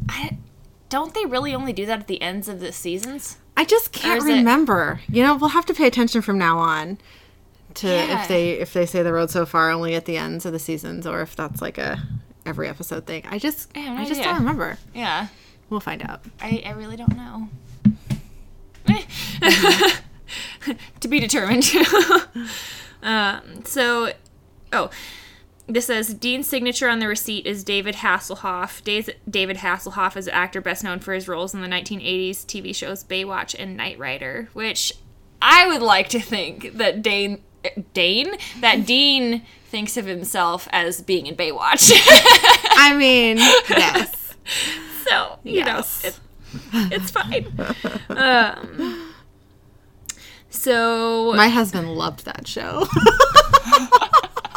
[0.08, 0.38] I,
[0.90, 3.38] don't they really only do that at the ends of the seasons?
[3.58, 5.02] I just can't is it- remember.
[5.10, 6.98] You know, we'll have to pay attention from now on
[7.76, 8.22] to Yeah.
[8.22, 10.60] if they if they say the road so far only at the ends of the
[10.60, 12.02] seasons or if that's like a
[12.46, 13.24] every episode thing.
[13.30, 14.24] I just I no I just idea.
[14.26, 14.78] don't remember.
[14.94, 15.28] Yeah.
[15.70, 16.22] We'll find out.
[16.42, 17.50] I, I really don't know.
[21.00, 21.66] to be determined.
[23.04, 24.12] um, so,
[24.74, 24.90] oh,
[25.68, 28.84] this says Dean's signature on the receipt is David Hasselhoff.
[29.30, 33.04] David Hasselhoff is an actor best known for his roles in the 1980s TV shows
[33.04, 34.94] Baywatch and Knight Rider, which
[35.42, 37.42] I would like to think that Dane.
[37.94, 38.36] Dane?
[38.62, 41.92] That Dean thinks of himself as being in Baywatch.
[42.78, 43.38] I mean,
[43.70, 44.36] yes.
[45.08, 46.04] so, you Yes.
[46.04, 46.10] know,
[46.84, 47.48] it, it's fine.
[48.10, 49.14] Um,
[50.52, 52.88] so My husband loved that show.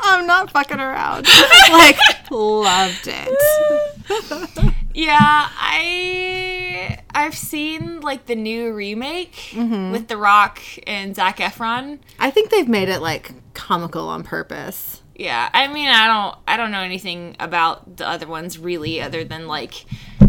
[0.08, 1.26] I'm not fucking around.
[1.70, 1.98] Like
[2.30, 4.74] loved it.
[4.94, 9.92] yeah, I I've seen like the new remake Mm-hmm.
[9.92, 11.98] with The Rock and Zac Efron.
[12.18, 15.02] I think they've made it like comical on purpose.
[15.14, 19.24] Yeah, I mean, I don't I don't know anything about the other ones really, other
[19.24, 19.84] than like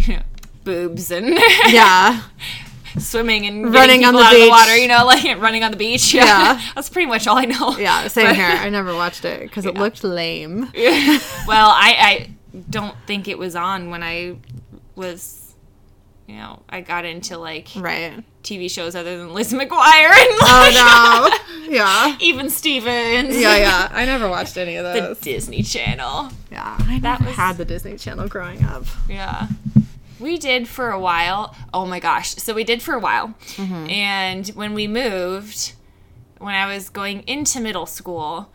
[0.07, 0.21] you know,
[0.63, 2.21] boobs and Yeah.
[2.99, 4.75] swimming and Running on the of the water.
[4.77, 6.13] You know, like running on the beach.
[6.13, 6.61] Yeah, Yeah.
[6.75, 7.77] that's pretty much all I know.
[7.77, 8.45] Yeah, same But- here.
[8.45, 10.69] I never watched it because it looked lame.
[11.47, 12.29] well, I, I
[12.69, 14.35] don't think it was on when I
[14.95, 15.53] was,
[16.27, 18.23] you know, I got into like Right.
[18.43, 21.29] TV shows other than Liz McGuire and oh, like, Oh
[21.67, 21.73] no.
[21.73, 22.17] Yeah.
[22.19, 23.35] even Stevens.
[23.37, 23.89] Yeah, yeah.
[23.91, 25.19] I never watched any of The those.
[25.19, 26.29] Disney Channel.
[26.51, 28.85] yeah, I that was- had the Disney Channel growing up.
[29.07, 29.47] Yeah.
[30.19, 31.55] We did for a while.
[31.73, 32.35] Oh my gosh.
[32.35, 33.33] So we did for a while.
[33.55, 33.89] Mm-hmm.
[33.89, 35.73] And when we moved,
[36.39, 38.51] when I was going into middle school,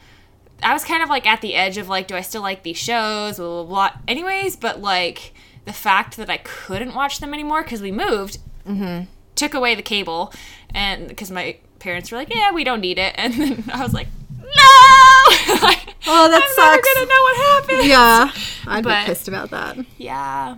[0.62, 2.76] I was kind of like at the edge of like, do I still like these
[2.78, 3.36] shows?
[3.36, 3.90] Blah, blah, blah.
[4.08, 5.32] Anyways, but like
[5.64, 9.04] the fact that I couldn't watch them anymore because we moved mm-hmm.
[9.34, 10.32] took away the cable.
[10.74, 13.14] And because my parents were like, yeah, we don't need it.
[13.18, 14.08] And then I was like,
[14.40, 15.54] no!
[15.62, 16.94] like, Oh, that I'm never sucks.
[16.94, 17.88] gonna know what happened.
[17.88, 18.30] Yeah,
[18.66, 19.78] I'd But- be pissed about that.
[19.98, 20.56] Yeah.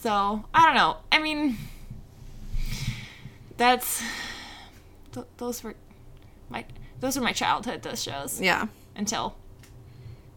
[0.00, 0.96] So I don't know.
[1.12, 1.56] I mean,
[3.58, 4.02] that's
[5.12, 5.74] th- those were
[6.48, 6.64] my
[7.00, 9.36] those were my childhood those shows Yeah, until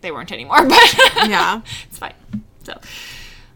[0.02, 0.58] they weren't anymore.
[0.68, 1.62] But yeah.
[1.90, 2.14] it's fine.
[2.64, 2.80] So.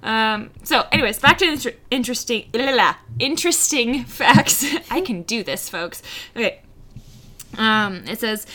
[0.03, 4.63] Um, so, anyways, back to inter- interesting, la, la, la, interesting facts.
[4.89, 6.01] I can do this, folks.
[6.35, 6.61] Okay.
[7.57, 8.45] Um, it says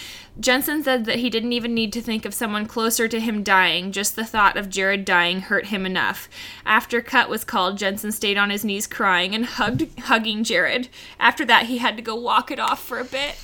[0.41, 3.93] Jensen said that he didn't even need to think of someone closer to him dying.
[3.93, 6.29] Just the thought of Jared dying hurt him enough.
[6.65, 10.89] After cut was called, Jensen stayed on his knees crying and hugged hugging Jared.
[11.21, 13.37] After that, he had to go walk it off for a bit.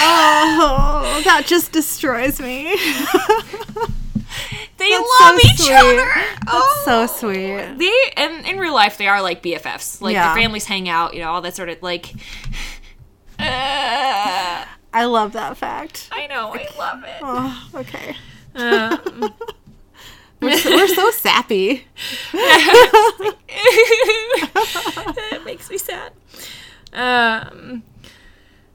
[0.00, 2.76] Oh, that just destroys me.
[4.78, 5.72] They That's love so each sweet.
[5.74, 6.04] other.
[6.14, 6.82] That's Oh.
[6.84, 7.78] so sweet.
[7.78, 10.02] They and in real life they are like BFFs.
[10.02, 10.26] Like Yeah.
[10.34, 12.12] their families hang out, you know, all that sort of like.
[13.38, 14.64] Uh,
[14.96, 16.08] I love that fact.
[16.10, 17.20] I know, I love it.
[17.22, 18.16] Oh, okay.
[18.54, 19.34] Um,
[20.40, 21.86] We're so, we're so sappy.
[25.28, 26.12] it makes me sad.
[26.92, 27.82] Um,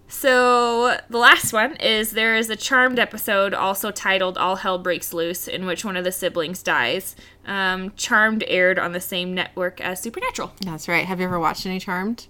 [0.08, 5.14] so the last one is there is a Charmed episode also titled "All Hell Breaks
[5.14, 7.16] Loose," in which one of the siblings dies.
[7.46, 10.54] Um, Charmed aired on the same network as Supernatural.
[10.62, 11.06] That's right.
[11.06, 12.28] Have you ever watched any Charmed?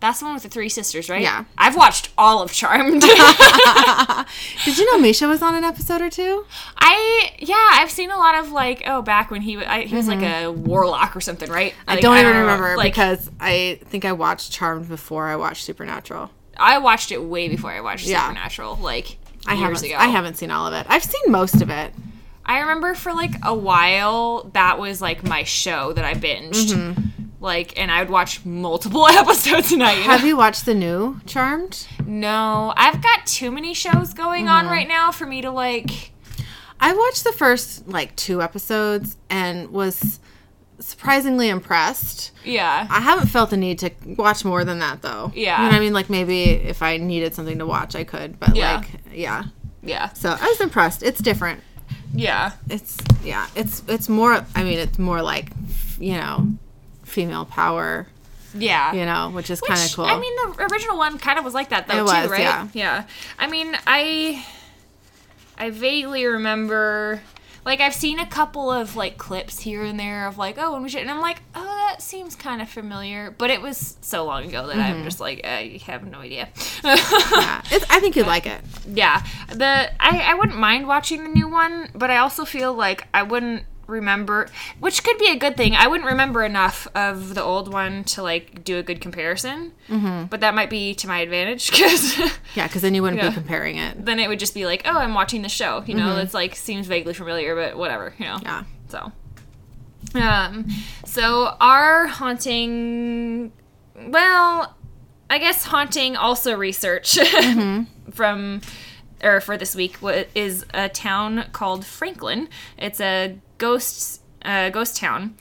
[0.00, 1.20] That's the one with the three sisters, right?
[1.22, 1.44] Yeah.
[1.58, 3.02] I've watched all of Charmed.
[4.64, 6.46] Did you know Misha was on an episode or two?
[6.78, 10.08] I yeah, I've seen a lot of like oh back when he I, he was
[10.08, 11.72] like a warlock or something, right?
[11.72, 11.90] Mm-hmm.
[11.90, 15.36] I Like, don't even know, remember Like because I think I watched Charmed before I
[15.36, 16.30] watched Supernatural.
[16.56, 18.22] I watched it way before I watched Yeah.
[18.22, 19.94] Supernatural, like I years ago.
[19.98, 20.86] I haven't seen all of it.
[20.88, 21.92] I've seen most of it.
[22.44, 26.72] I remember for like a while that was like my show that I binged.
[26.74, 27.19] Mm-hmm.
[27.40, 29.98] Like, and I would watch multiple episodes a night.
[29.98, 30.10] you know?
[30.10, 31.86] Have you watched the new Charmed?
[32.06, 34.72] no, I've got too many shows going on Mm-hmm.
[34.74, 36.12] right now for me to like.
[36.78, 40.20] I watched the first like two episodes and was
[40.78, 42.30] surprisingly impressed.
[42.44, 45.30] Yeah, I haven't felt the need to watch more than that though.
[45.34, 45.58] Yeah.
[45.58, 45.92] You know what I mean?
[45.92, 48.38] Like maybe if I needed something to watch, I could.
[48.40, 48.76] But Yeah.
[48.76, 49.44] like, yeah.
[49.82, 51.02] yeah, So I was impressed.
[51.02, 51.60] It's different.
[52.14, 52.52] yeah.
[52.68, 53.46] It's yeah.
[53.54, 54.44] It's it's more.
[54.54, 55.50] I mean, it's more like
[55.98, 56.46] you know,
[57.10, 58.06] female power.
[58.54, 58.92] Yeah.
[58.94, 60.06] You know, which is kind of cool.
[60.06, 62.40] I mean, the original one kind of was like that, though, It too, was, right?
[62.40, 62.68] yeah.
[62.72, 63.04] Yeah.
[63.38, 64.44] I mean, I,
[65.56, 67.20] I vaguely remember,
[67.64, 70.82] like, I've seen a couple of like clips here and there of like, oh, and
[70.82, 74.24] we should, and I'm like, oh, that seems kind of familiar, but it was so
[74.24, 74.98] long ago that Mm-hmm.
[74.98, 76.48] I'm just like, I have no idea.
[76.82, 77.62] yeah.
[77.70, 78.62] It's, I think you'd like it.
[78.88, 83.06] yeah, the I I wouldn't mind watching the new one, but I also feel like
[83.14, 85.74] I wouldn't remember, which could be a good thing.
[85.74, 90.24] I wouldn't remember enough of the old one to like do a good comparison, mm-hmm.
[90.26, 92.18] but that might be to my advantage because
[92.54, 93.28] Yeah, because then you wouldn't Yeah.
[93.30, 94.04] be comparing it.
[94.06, 95.82] then it would just be like, oh, I'm watching the show.
[95.86, 98.14] You know, it's like seems vaguely familiar, but whatever.
[98.18, 98.38] You know.
[98.42, 98.64] Yeah.
[98.88, 99.12] So,
[100.14, 100.68] um,
[101.04, 103.52] so our haunting,
[103.94, 104.76] well,
[105.28, 107.18] I guess haunting also research
[108.10, 108.60] from,
[109.22, 109.96] or for this week
[110.34, 112.48] is a town called Franklin.
[112.78, 115.36] It's a ghost, uh, ghost town.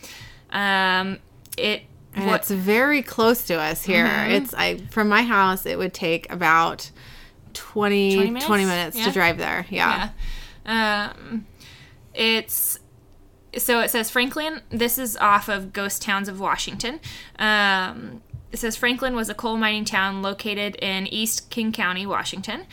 [0.51, 1.19] Um,
[1.57, 1.83] it.
[2.15, 4.05] What- it's very close to us here.
[4.05, 4.31] Mm-hmm.
[4.31, 5.65] It's I from my house.
[5.65, 6.89] It would take about
[7.53, 8.67] 20, 20 20 minutes?
[8.67, 9.05] minutes, Yeah.
[9.05, 9.65] to drive there.
[9.69, 10.09] Yeah.
[10.65, 11.11] Yeah.
[11.15, 11.45] Um,
[12.13, 12.79] it's
[13.57, 14.61] so it says Franklin.
[14.69, 16.99] This is off of Ghost Towns of Washington.
[17.37, 18.21] Um,
[18.51, 22.65] it says Franklin was a coal mining town located in East King County, Washington.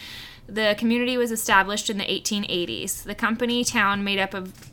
[0.49, 3.03] The community was established in the 1880s.
[3.03, 4.73] The company town made up of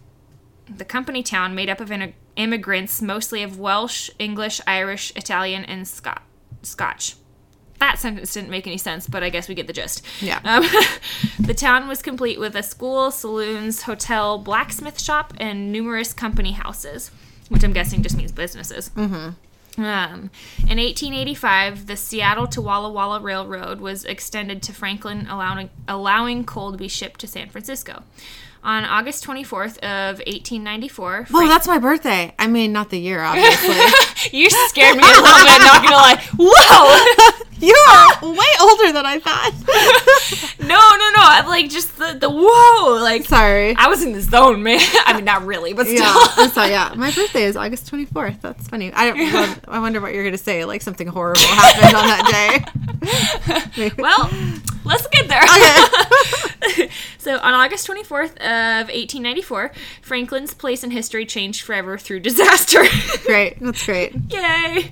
[0.70, 5.88] the company town made up of in- immigrants, mostly of Welsh, English, Irish, Italian, and
[5.88, 6.24] Scot-
[6.62, 7.16] Scotch.
[7.80, 10.06] That sentence didn't make any sense, but I guess we get the gist.
[10.22, 10.40] Yeah.
[10.46, 10.64] Um,
[11.40, 17.12] the town was complete with a school, saloons, hotel, blacksmith shop, and numerous company houses,
[17.50, 18.90] which I'm guessing just means businesses.
[18.96, 19.32] Mm-hmm.
[19.78, 26.44] Um, in 1885, the Seattle to Walla Walla Railroad was extended to Franklin, allowing allowing
[26.44, 28.04] coal to be shipped to San Francisco.
[28.64, 32.34] On August 24th of 1894, Well, that's my birthday.
[32.40, 33.76] I mean, not the year, obviously.
[34.40, 35.60] you scared me a little bit.
[35.60, 36.24] Not gonna lie.
[36.40, 37.43] Whoa!
[37.64, 38.20] You're ah!
[38.22, 40.50] way older than I thought.
[40.64, 41.22] No, no, no.
[41.22, 43.02] I'm like just the the whoa.
[43.02, 43.76] Like Sorry.
[43.78, 44.80] I was in the zone, man.
[45.06, 46.00] I mean, not really, but still.
[46.00, 46.70] Yeah, sorry.
[46.70, 48.42] Yeah, my birthday is August 24th.
[48.42, 48.92] That's funny.
[48.94, 49.60] I don't.
[49.68, 50.64] I wonder what you're gonna say.
[50.64, 53.92] Like something horrible happened on that day.
[53.98, 54.30] well,
[54.86, 55.46] let's get there.
[57.18, 62.84] so, on August 24th of 1894, Franklin's place in history changed forever through disaster.
[63.26, 63.60] great.
[63.60, 64.16] That's great.
[64.30, 64.92] Yay!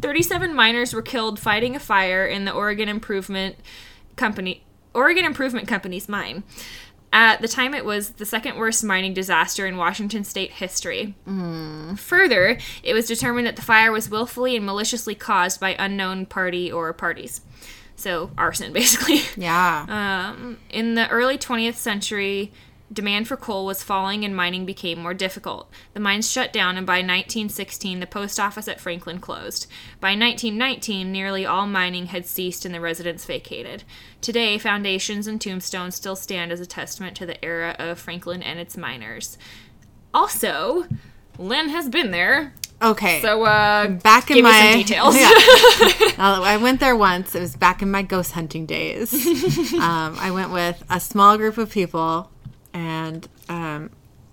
[0.00, 3.56] 37 miners were killed fighting a fire in the Oregon Improvement
[4.16, 6.42] Company Oregon Improvement Company's mine.
[7.12, 11.16] At the time, it was the second worst mining disaster in Washington state history.
[11.96, 16.70] Further, it was determined that the fire was willfully and maliciously caused by unknown party
[16.70, 17.40] or parties.
[17.96, 19.22] So, arson, basically.
[19.36, 19.86] Yeah.
[19.88, 22.52] Um, in the early 20th century,
[22.92, 25.70] demand for coal was falling and mining became more difficult.
[25.94, 29.66] The mines shut down, and by 1916, the post office at Franklin closed.
[30.00, 33.84] By 1919, nearly all mining had ceased and the residents vacated.
[34.20, 38.58] Today, foundations and tombstones still stand as a testament to the era of Franklin and
[38.58, 39.38] its miners.
[40.12, 40.86] Also,
[41.38, 43.20] Lynn has been there, Okay.
[43.20, 45.14] so uh, back in my details.
[45.20, 45.30] Yeah.
[46.18, 47.34] I went there once.
[47.34, 49.12] It was back in my ghost hunting days.
[49.74, 52.30] um, I went with a small group of people,
[52.72, 53.90] and um,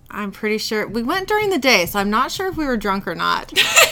[0.09, 2.77] I'm pretty sure we went during the day, so I'm not sure if we were
[2.77, 3.51] drunk or not.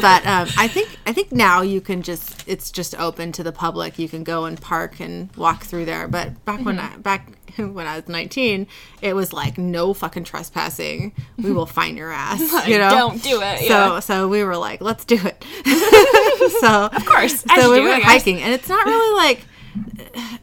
[0.00, 3.52] but um, I think I think now you can just it's just open to the
[3.52, 3.98] public.
[3.98, 6.08] You can go and park and walk through there.
[6.08, 6.94] But back when Mm-hmm.
[6.94, 8.66] I back when I was 19,
[9.02, 11.12] it was like no fucking trespassing.
[11.38, 12.40] We will fine your ass.
[12.68, 13.60] You know, Don't do it.
[13.60, 13.64] so
[13.94, 14.00] Yeah.
[14.00, 15.44] so we were like, let's do it.
[16.60, 19.40] so of course, so we went hiking, and it's not really like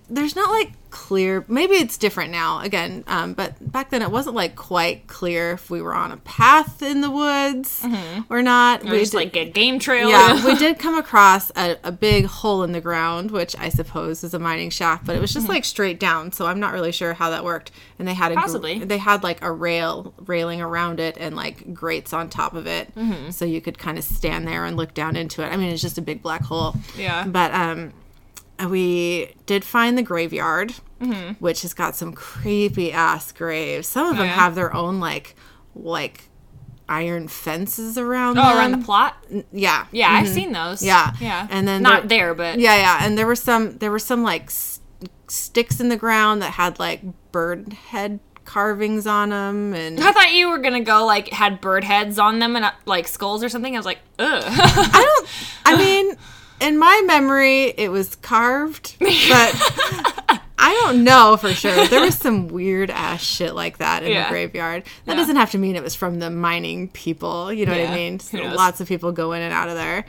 [0.09, 0.71] there's not like
[1.12, 1.43] clear.
[1.49, 5.70] Maybe it's different now again, um, but back then it wasn't like quite clear if
[5.70, 7.84] we were on a path in the woods
[8.30, 8.80] or not.
[8.80, 8.88] Mm-hmm.
[8.88, 10.07] Or we just did- like a game trail.
[10.09, 14.24] yeah, we did come across a, a big hole in the ground, which I suppose
[14.24, 16.32] is a mining shaft, but it was just like straight down.
[16.32, 17.72] So I'm not really sure how that worked.
[17.99, 18.80] And they had a gr- Possibly.
[18.80, 22.88] they had like a rail railing around it and like grates on top of it,
[23.32, 25.47] so you could kind of stand there and look down into it.
[25.47, 26.74] I mean, it's just a big black hole.
[26.97, 27.28] Yeah.
[27.28, 27.91] But um,
[28.70, 30.74] we did find the graveyard,
[31.39, 33.88] which has got some creepy ass graves.
[33.88, 34.34] Some of them yeah?
[34.34, 35.36] have their own like
[35.76, 36.30] like
[36.89, 38.57] iron fences around Oh, them.
[38.57, 39.16] around the plot.
[39.53, 39.86] Yeah.
[39.91, 40.84] Yeah, I've seen those.
[40.84, 41.14] Yeah.
[41.22, 41.47] yeah.
[41.49, 42.99] And then not there- there, but Yeah, yeah.
[43.05, 44.80] And there were some there were some like s-
[45.28, 47.01] sticks in the ground that had like
[47.32, 51.86] bird head carvings on them and I thought you were gonna go like had bird
[51.86, 53.74] heads on them and uh, like skulls or something.
[53.76, 54.43] I was like, ugh.
[54.45, 55.30] I don't
[55.66, 56.18] I mean
[56.62, 59.12] in my memory it was carved, but
[60.64, 61.88] I don't know for sure.
[61.88, 64.26] There was some weird ass shit like that in Yeah.
[64.26, 64.84] the graveyard.
[65.05, 65.18] That Yeah.
[65.18, 67.51] doesn't have to mean it was from the mining people.
[67.51, 68.20] You know what I mean?
[68.32, 68.55] Knows?
[68.55, 70.05] Lots of people go in and out of there.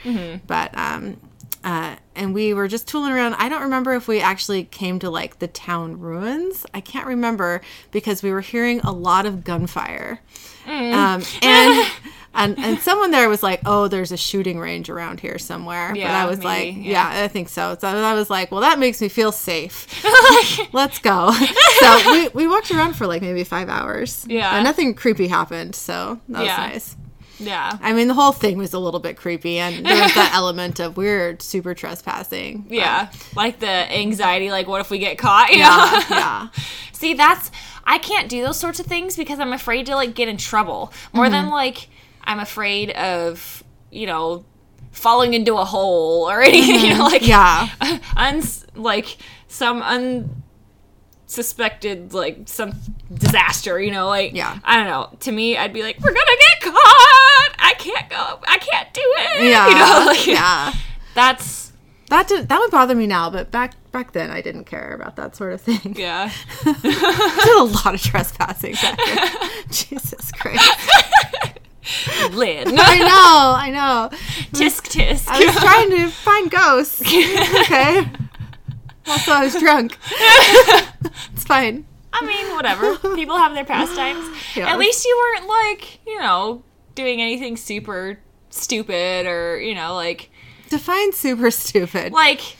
[0.46, 1.16] But um
[1.64, 3.34] uh, and we were just tooling around.
[3.34, 6.66] I don't remember if we actually came to like the town ruins.
[6.74, 7.60] I can't remember
[7.92, 10.18] because we were hearing a lot of gunfire.
[10.66, 11.90] Um, and,
[12.34, 15.98] and and someone there was like, "Oh, there's a shooting range around here somewhere." but
[15.98, 17.14] Yeah, I was maybe, like, yeah.
[17.14, 17.24] yeah.
[17.24, 19.86] I think so." So I was like, "Well, that makes me feel safe.
[20.72, 21.32] Let's go."
[21.80, 24.24] so we, we walked around for like maybe five hours.
[24.28, 24.54] Yeah.
[24.56, 25.74] and nothing creepy happened.
[25.74, 26.64] So that Yeah.
[26.66, 26.96] was nice.
[27.38, 27.76] yeah.
[27.82, 30.80] I mean, the whole thing was a little bit creepy, and there was that element
[30.80, 32.62] of we're super trespassing.
[32.68, 35.50] but- Yeah, like the anxiety, like what if we get caught?
[35.50, 35.64] You know?
[35.64, 36.48] yeah, yeah.
[36.92, 37.50] See, that's
[37.84, 40.92] I can't do those sorts of things because I'm afraid to like get in trouble
[41.12, 41.52] more than Mm-hmm.
[41.52, 41.88] like
[42.24, 44.44] I'm afraid of you know
[44.90, 46.80] falling into a hole or anything.
[46.90, 47.84] You know, like Mm-hmm.
[47.84, 47.98] Yeah.
[48.16, 49.16] uns like
[49.48, 49.82] some
[51.26, 52.72] unsuspected like some
[53.12, 53.80] disaster.
[53.80, 54.58] You know, like Yeah.
[54.64, 55.16] I don't know.
[55.20, 57.54] To me, I'd be like, we're gonna get caught.
[57.58, 58.40] I can't go.
[58.46, 59.42] I can't do it.
[59.50, 60.72] Yeah, you know, like yeah.
[61.14, 61.72] that's
[62.08, 65.16] That did, that would bother me now, but back back then I didn't care about
[65.16, 65.94] that sort of thing.
[65.98, 66.30] yeah.
[66.64, 69.28] I did a lot of trespassing back then.
[69.70, 71.51] Jesus Christ!
[72.32, 72.68] Lid.
[72.76, 74.08] I know, I know.
[74.52, 75.28] tisk tisk.
[75.28, 77.02] I was trying to find ghosts.
[77.62, 78.08] Okay.
[79.08, 79.98] Also, I was drunk.
[81.32, 81.84] it's fine.
[82.12, 82.96] I mean, whatever.
[83.16, 84.28] People have their pastimes.
[84.54, 84.70] Yeah.
[84.70, 86.62] At least you weren't like, you know,
[86.94, 88.20] doing anything super
[88.50, 90.30] stupid or, you know, like
[90.68, 92.12] Define super stupid.
[92.12, 92.56] like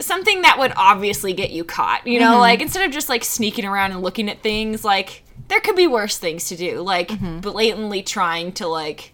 [0.00, 2.06] something that would obviously get you caught.
[2.06, 2.40] You know, mm-hmm.
[2.40, 5.86] like instead of just like sneaking around and looking at things, like there could be
[5.88, 6.80] worse things to do.
[6.80, 7.40] Like mm-hmm.
[7.40, 9.12] blatantly trying to like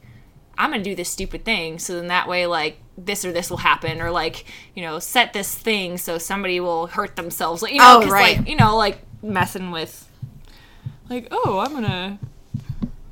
[0.58, 3.56] I'm to do this stupid thing so then that way like this or this will
[3.58, 7.62] happen or like, you know, set this thing so somebody will hurt themselves.
[7.62, 8.38] Like, you know, Oh, right.
[8.38, 10.08] like, you know, like messing with
[11.10, 12.18] like, oh, I'm to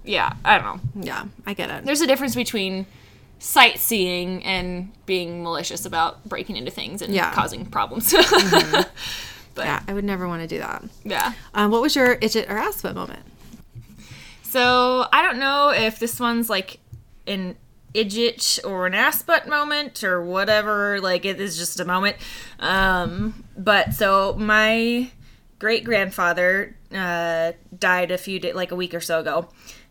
[0.05, 1.03] Yeah, I don't know.
[1.03, 1.85] yeah, I get it.
[1.85, 2.87] There's a difference between
[3.39, 7.33] sightseeing and being malicious about breaking into things and Yeah.
[7.33, 8.13] causing problems.
[8.23, 8.83] Mm-hmm.
[9.55, 10.83] But Yeah, I would never want to do that.
[11.05, 11.33] yeah.
[11.55, 13.23] Um, what was your idget or ass butt moment?
[14.43, 16.79] So I don't know if this one's like
[17.27, 17.57] an
[17.95, 21.01] idget or an ass butt moment or whatever.
[21.01, 22.17] Like it is just a moment.
[22.61, 25.11] Um, but so my
[25.59, 29.49] great grandfather uh, died a few days, like a week or so ago.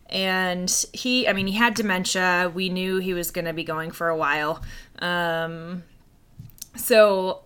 [0.09, 2.51] And he, I mean, he had dementia.
[2.53, 4.61] We knew he was going to be going for a while.
[4.99, 5.83] Um,
[6.75, 7.41] so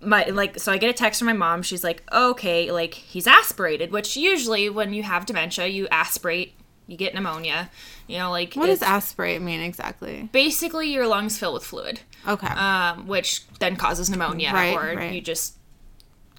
[0.00, 1.62] my like so I get a text from my mom.
[1.62, 6.54] She's like, "Okay, like he's aspirated," which usually when you have dementia, you aspirate,
[6.86, 7.70] you get pneumonia.
[8.06, 10.28] You know, like What does aspirate mean exactly?
[10.32, 12.46] basically your lungs fill with fluid, Okay.
[12.48, 15.12] um, which then causes pneumonia, Right, or right.
[15.14, 15.56] you just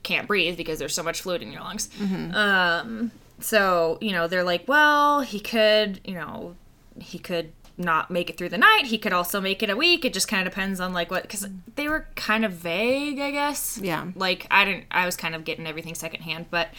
[0.03, 1.89] can't breathe because there's so much fluid in your lungs.
[2.33, 6.55] Um, so you know they're like, well, he could, you know,
[6.99, 8.85] he could not make it through the night.
[8.85, 10.05] He could also make it a week.
[10.05, 13.31] It just kind of depends on like what because they were kind of vague, I
[13.31, 13.79] guess.
[13.81, 14.11] Yeah.
[14.15, 14.85] Like I didn't.
[14.91, 16.69] I was kind of getting everything secondhand, but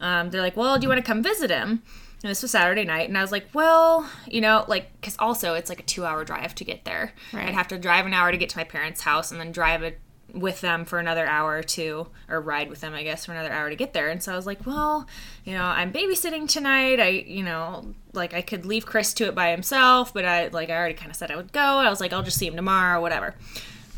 [0.00, 1.82] um, they're like, well, do you want to come visit him?
[2.22, 5.54] And this was Saturday night, and I was like, well, you know, like, because also
[5.54, 7.12] it's like a two hour drive to get there.
[7.32, 7.48] Right.
[7.48, 9.82] I'd have to drive an hour to get to my parents' house and then drive
[9.82, 10.00] it
[10.36, 13.52] with them for another hour or two, or ride with them, I guess, for another
[13.52, 14.08] hour to get there.
[14.08, 15.06] And so I was like, well,
[15.44, 17.00] you know, I'm babysitting tonight.
[17.00, 20.70] I, you know, like I could leave Chris to it by himself, but I, like,
[20.70, 21.60] I already kind of said I would go.
[21.60, 23.34] I was like, I'll just see him tomorrow, whatever.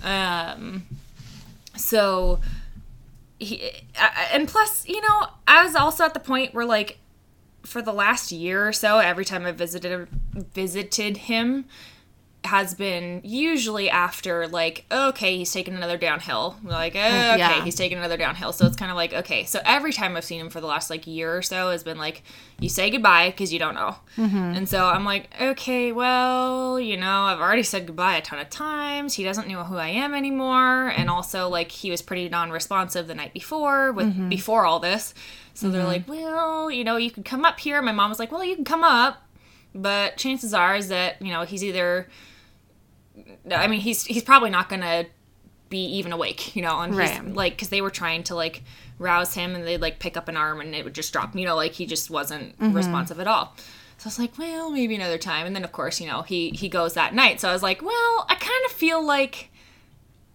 [0.03, 0.85] Um,
[1.77, 2.41] so
[3.39, 3.71] he,
[4.33, 6.99] and plus, you know, I was also at the point where like
[7.63, 11.67] for the last year or so, every time I visited visited him
[12.45, 16.57] has been usually after like okay he's taking another downhill.
[16.63, 17.65] Like eh, okay yeah.
[17.65, 18.53] he's taking another downhill.
[18.53, 19.45] So it's kind of like okay.
[19.45, 21.99] So every time i've seen him for the last like year or so has been
[21.99, 22.23] like
[22.61, 23.97] you say goodbye because you don't know.
[24.17, 24.37] Mm-hmm.
[24.37, 28.51] And so i'm like okay well you know i've already said goodbye a ton of
[28.51, 29.15] times.
[29.15, 30.89] He doesn't know who i am anymore.
[30.89, 31.11] And mm-hmm.
[31.11, 34.29] also like he was pretty non-responsive the night before with mm-hmm.
[34.29, 35.13] before all this.
[35.55, 37.83] So they're like well you know you can come up here.
[37.83, 39.25] My mom was like well you can come up
[39.75, 42.09] but chances are is that you know he's either
[43.51, 45.07] I mean he's he's probably not gonna
[45.69, 47.35] be even awake, you know, and he's Right.
[47.35, 48.63] like because they were trying to like
[48.99, 51.45] rouse him and they'd like pick up an arm and it would just drop, you
[51.45, 52.75] know, like he just wasn't mm-hmm.
[52.75, 53.55] responsive at all.
[53.99, 55.47] So I was like, well, maybe another time.
[55.47, 57.41] And then of course, you know, he he goes that night.
[57.41, 59.51] So I was like, well, I kind of feel like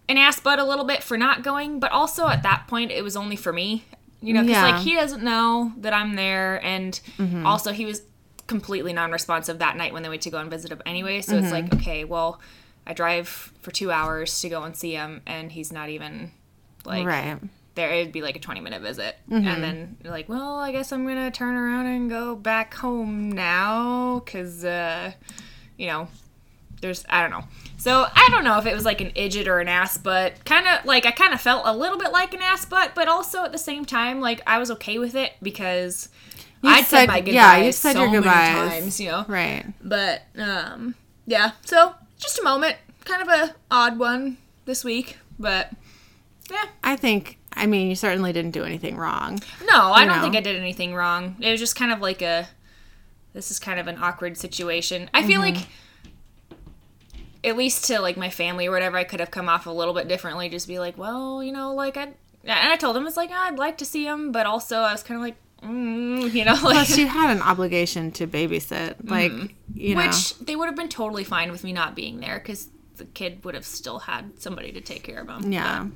[0.08, 3.02] an ass butt a little bit for not going, but also at that point it
[3.02, 3.84] was only for me,
[4.20, 4.70] you know, because Yeah.
[4.70, 7.46] like he doesn't know that I'm there, and mm-hmm.
[7.46, 8.02] also he was
[8.46, 11.20] completely non-responsive that night when they went to go and visit him anyway.
[11.20, 12.40] So it's like, okay, well,
[12.86, 13.28] I drive
[13.62, 16.32] for two hours to go and see him, and he's not even
[16.84, 17.38] like right.
[17.74, 17.90] there.
[17.90, 21.54] It'd be like a twenty-minute visit, and then like, well, I guess I'm gonna turn
[21.54, 25.12] around and go back home now, cause uh,
[25.78, 26.08] you know,
[26.82, 27.44] there's I don't know.
[27.78, 30.44] So I don't know if it was like an idiot or an ass butt.
[30.44, 33.08] Kind of like I kind of felt a little bit like an ass butt, but
[33.08, 36.10] also at the same time, like I was okay with it because
[36.70, 38.70] I'd said, said- my goodbyes yeah, you said so your goodbyes.
[38.72, 39.24] times, you know.
[39.28, 39.64] Right.
[39.82, 40.94] But um,
[41.26, 41.52] yeah.
[41.64, 45.70] So just a moment, kind of a odd one this week, but
[46.50, 46.64] yeah.
[46.82, 49.40] I think, I mean, you certainly didn't do anything wrong.
[49.64, 50.22] No, I don't know.
[50.22, 51.36] think I did anything wrong.
[51.40, 52.48] It was just kind of like a
[53.32, 55.10] this is kind of an awkward situation.
[55.12, 55.56] I feel Mm-hmm.
[55.56, 55.66] like
[57.42, 59.92] at least to like my family or whatever, I could have come off a little
[59.94, 60.48] bit differently.
[60.48, 62.02] Just be like, well, you know, like I
[62.44, 64.92] and I told him it's like oh, I'd like to see him, but also I
[64.92, 68.96] was kind of like, mm, you know, like Plus, you had an obligation to babysit.
[69.08, 69.32] Like,
[69.74, 70.06] you know.
[70.06, 73.44] Which they would have been totally fine with me not being there because the kid
[73.44, 75.52] would have still had somebody to take care of him.
[75.52, 75.86] yeah.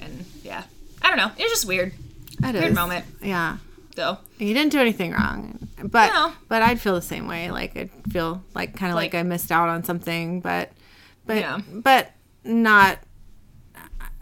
[0.00, 0.64] and yeah,
[1.02, 1.30] I don't know.
[1.38, 1.92] It was just weird,
[2.40, 2.74] That weird is.
[2.74, 3.58] moment Yeah.
[3.94, 4.18] though.
[4.38, 5.68] You didn't do anything wrong.
[5.82, 6.32] But No.
[6.48, 7.50] but I'd feel the same way.
[7.50, 10.72] Like I'd feel like kind of like, Like- I missed out on something, but
[11.26, 11.60] but Yeah.
[11.72, 12.12] but
[12.44, 12.98] not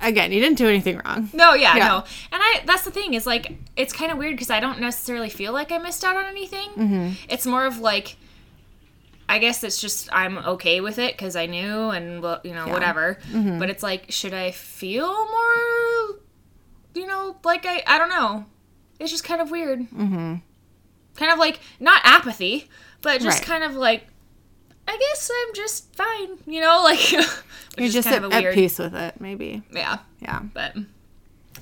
[0.05, 1.31] again, you didn't do anything wrong.
[1.33, 1.89] No, yeah, Yeah.
[1.89, 1.97] no.
[2.33, 5.29] And I that's the thing is like it's kind of weird because I don't necessarily
[5.31, 6.69] feel like I missed out on anything.
[6.71, 7.11] Mm-hmm.
[7.29, 8.17] It's more of like
[9.29, 12.69] I guess it's just I'm okay with it because I knew and well, you know
[12.69, 13.19] whatever.
[13.33, 13.59] Mm-hmm.
[13.59, 16.19] But it's like should I feel more
[16.95, 18.47] you know like I I don't know.
[19.01, 19.81] It's just kind of weird.
[19.81, 20.35] Mm-hmm.
[21.17, 22.69] Kind of like not apathy,
[23.03, 23.47] but just Right.
[23.49, 24.07] kind of like
[24.87, 27.13] I guess I'm just fine, you know, like
[27.79, 29.63] You're just at, a at weird, peace with it, maybe.
[29.73, 29.99] yeah.
[30.21, 30.41] Yeah.
[30.53, 30.77] But,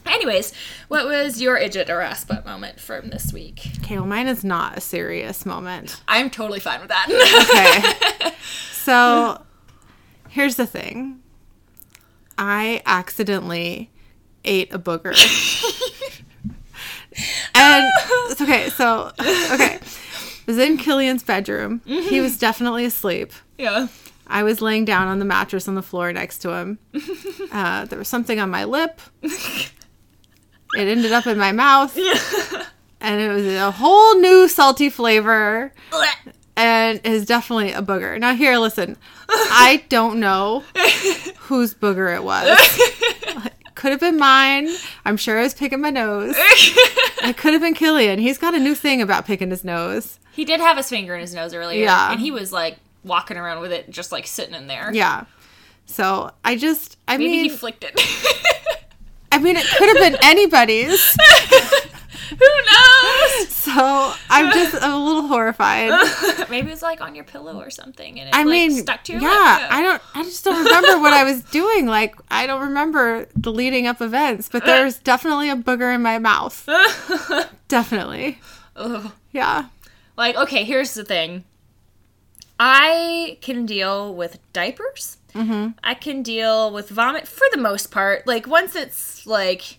[0.07, 0.53] anyways,
[0.89, 3.67] what was your idiot or ass butt moment from this week?
[3.83, 6.03] Okay, well, mine is not a serious moment.
[6.09, 8.21] I'm totally fine with that.
[8.23, 8.35] Okay.
[8.73, 9.43] so
[10.29, 11.21] here's the thing
[12.37, 13.91] I accidentally
[14.45, 15.15] ate a booger.
[17.55, 18.29] and oh.
[18.31, 19.79] it's okay, so, okay.
[20.53, 21.81] Was in Killian's bedroom.
[21.87, 23.33] He was definitely asleep.
[23.57, 23.89] yeah.
[24.27, 26.79] I was laying down on the mattress on the floor next to him.
[27.53, 28.99] Uh, there was something on my lip.
[29.23, 29.73] It
[30.75, 31.97] ended up in my mouth.
[31.97, 32.65] Yeah.
[33.05, 35.73] And it was a whole new salty flavor
[36.57, 38.17] and is definitely a booger.
[38.21, 38.97] Now, here, listen.
[39.29, 40.63] I don't know
[41.41, 42.47] whose booger it was.
[43.83, 44.69] Could have been mine.
[45.05, 46.37] I'm sure I was picking my nose.
[47.25, 48.19] It could have been Killian.
[48.21, 50.19] He's got a new thing about picking his nose.
[50.33, 51.85] He did have his finger in his nose earlier.
[51.85, 52.11] Yeah.
[52.13, 54.91] And he was like walking around with it, just like sitting in there.
[54.93, 55.25] Yeah.
[55.87, 57.95] So I just, I Maybe mean, he flicked it.
[59.33, 61.17] I mean, it could have been anybody's.
[62.31, 63.49] Who knows?
[63.73, 65.91] So I'm just a little horrified.
[66.51, 69.05] Maybe it was like on your pillow or something, and it I like, mean, stuck
[69.05, 69.73] to your yeah, lip.
[69.73, 71.87] I don't, I just don't remember what I was doing.
[71.87, 76.19] Like, I don't remember the leading up events, but there's definitely a booger in my
[76.19, 76.69] mouth.
[77.69, 78.41] Definitely.
[78.77, 79.13] Ugh.
[79.31, 79.67] Yeah.
[80.17, 81.45] Like, okay, here's the thing.
[82.59, 85.17] I can deal with diapers.
[85.35, 85.71] Mm-hmm.
[85.83, 88.27] I can deal with vomit for the most part.
[88.27, 89.79] Like once it's like,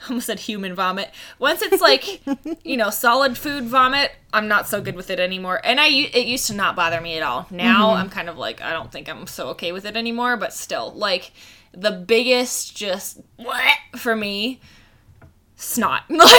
[0.08, 1.10] almost said human vomit.
[1.38, 2.20] Once it's like,
[2.64, 5.60] you know, solid food vomit, I'm not so good with it anymore.
[5.64, 7.46] And I it used to not bother me at all.
[7.50, 8.02] Now mm-hmm.
[8.02, 10.36] I'm kind of like, I don't think I'm so okay with it anymore.
[10.36, 11.32] But still, like
[11.72, 14.60] the biggest just what for me,
[15.56, 16.04] snot.
[16.08, 16.30] Like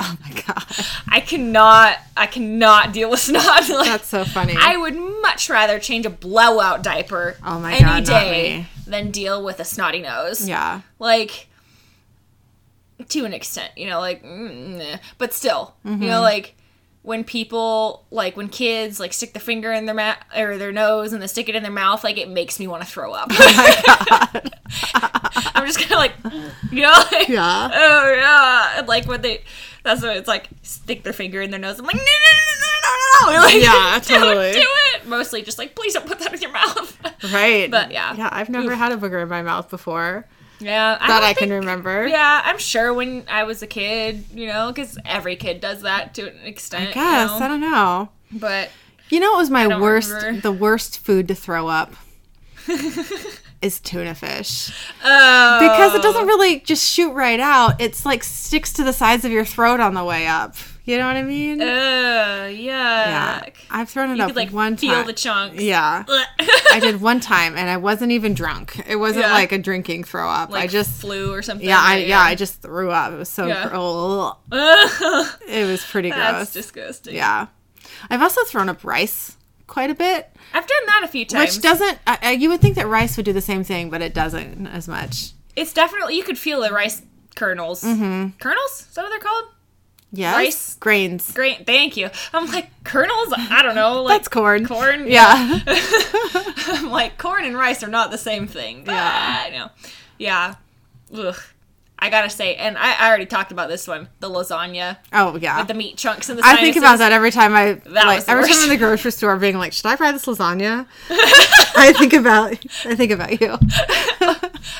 [0.00, 0.64] Oh my god.
[1.08, 3.68] I cannot, I cannot deal with snot.
[3.68, 4.54] Like, That's so funny.
[4.58, 9.42] I would much rather change a blowout diaper Oh my any God, day than deal
[9.42, 10.46] with a snotty nose.
[10.46, 10.82] yeah.
[10.98, 11.48] Like,
[13.08, 14.96] to an extent, you know, like, mm, nah.
[15.18, 16.02] but still, Mm-hmm.
[16.02, 16.54] you know, like
[17.02, 21.12] when people, like when kids, like stick their finger in their mouth or their nose
[21.12, 23.28] and they stick it in their mouth, like it makes me want to throw up.
[25.54, 26.12] I'm just kind of like,
[26.72, 27.70] you know, like, Yeah.
[27.72, 29.42] oh yeah, and like when they,
[29.82, 31.78] that's what it's like, stick their finger in their nose.
[31.78, 34.52] I'm like, no, no, no, no, no, no, like, Yeah, totally.
[34.52, 35.06] do it.
[35.06, 36.98] Mostly just like, please don't put that in your mouth.
[37.32, 37.70] Right.
[37.70, 38.14] But, yeah.
[38.16, 40.26] Yeah, I've never had a booger in my mouth before
[40.60, 42.06] yeah, that don't I can remember.
[42.06, 46.14] Yeah, I'm sure when I was a kid, you know, because every kid does that
[46.14, 46.90] to an extent.
[46.90, 47.30] I guess.
[47.32, 47.44] you know?
[47.44, 48.08] I don't know.
[48.32, 48.70] But
[49.10, 50.40] You know it was my worst remember.
[50.40, 51.94] the worst food to throw up?
[53.62, 54.70] is tuna fish.
[55.02, 57.80] uh, Because it doesn't really just shoot right out.
[57.80, 60.56] It's like sticks to the sides of your throat on the way up.
[60.86, 61.60] You know what I mean?
[61.60, 62.50] Uh, yeah.
[62.54, 63.48] yeah.
[63.70, 64.90] I've thrown it You up could like one time.
[64.90, 65.60] feel the chunks.
[65.60, 66.04] yeah.
[66.08, 68.80] I did one time and I wasn't even drunk.
[68.88, 69.32] It wasn't Yeah.
[69.32, 70.50] like a drinking throw up.
[70.50, 71.66] like I just flu or something.
[71.68, 73.12] yeah, I yeah, I just threw up.
[73.12, 73.68] It was so Yeah.
[73.68, 76.20] gro- That's it was pretty gross.
[76.22, 77.16] That's disgusting.
[77.16, 77.48] Yeah.
[78.08, 81.56] I've also thrown up rice quite a bit, I've done that a few times.
[81.56, 81.98] which doesn't.
[82.06, 84.86] I- you would think that rice would do the same thing, but it doesn't as
[84.86, 85.30] much.
[85.56, 87.02] it's definitely you could feel the rice
[87.34, 87.82] kernels.
[87.82, 88.38] Mm-hmm.
[88.38, 88.86] Kernels?
[88.88, 89.44] Is that what they're called?
[90.12, 90.74] Yes, Rice?
[90.76, 91.32] grains.
[91.32, 92.08] Great, thank you.
[92.32, 93.34] I'm like kernels.
[93.36, 94.02] I don't know.
[94.02, 94.66] Like That's corn.
[94.66, 95.06] Corn.
[95.08, 95.60] Yeah.
[95.66, 98.84] I'm like corn and rice are not the same thing.
[98.86, 98.92] Yeah.
[98.92, 99.70] Ah, I know.
[100.18, 100.54] Yeah.
[101.14, 101.36] Ugh.
[101.98, 105.58] I gotta say, and I, I already talked about this one, the lasagna oh yeah.
[105.58, 106.42] with the meat chunks and the.
[106.44, 108.52] I think about that every time I That like every time.
[108.52, 110.86] I'm in the grocery store being like, should I try this lasagna?
[111.10, 112.52] I think about
[112.84, 113.56] I think about you.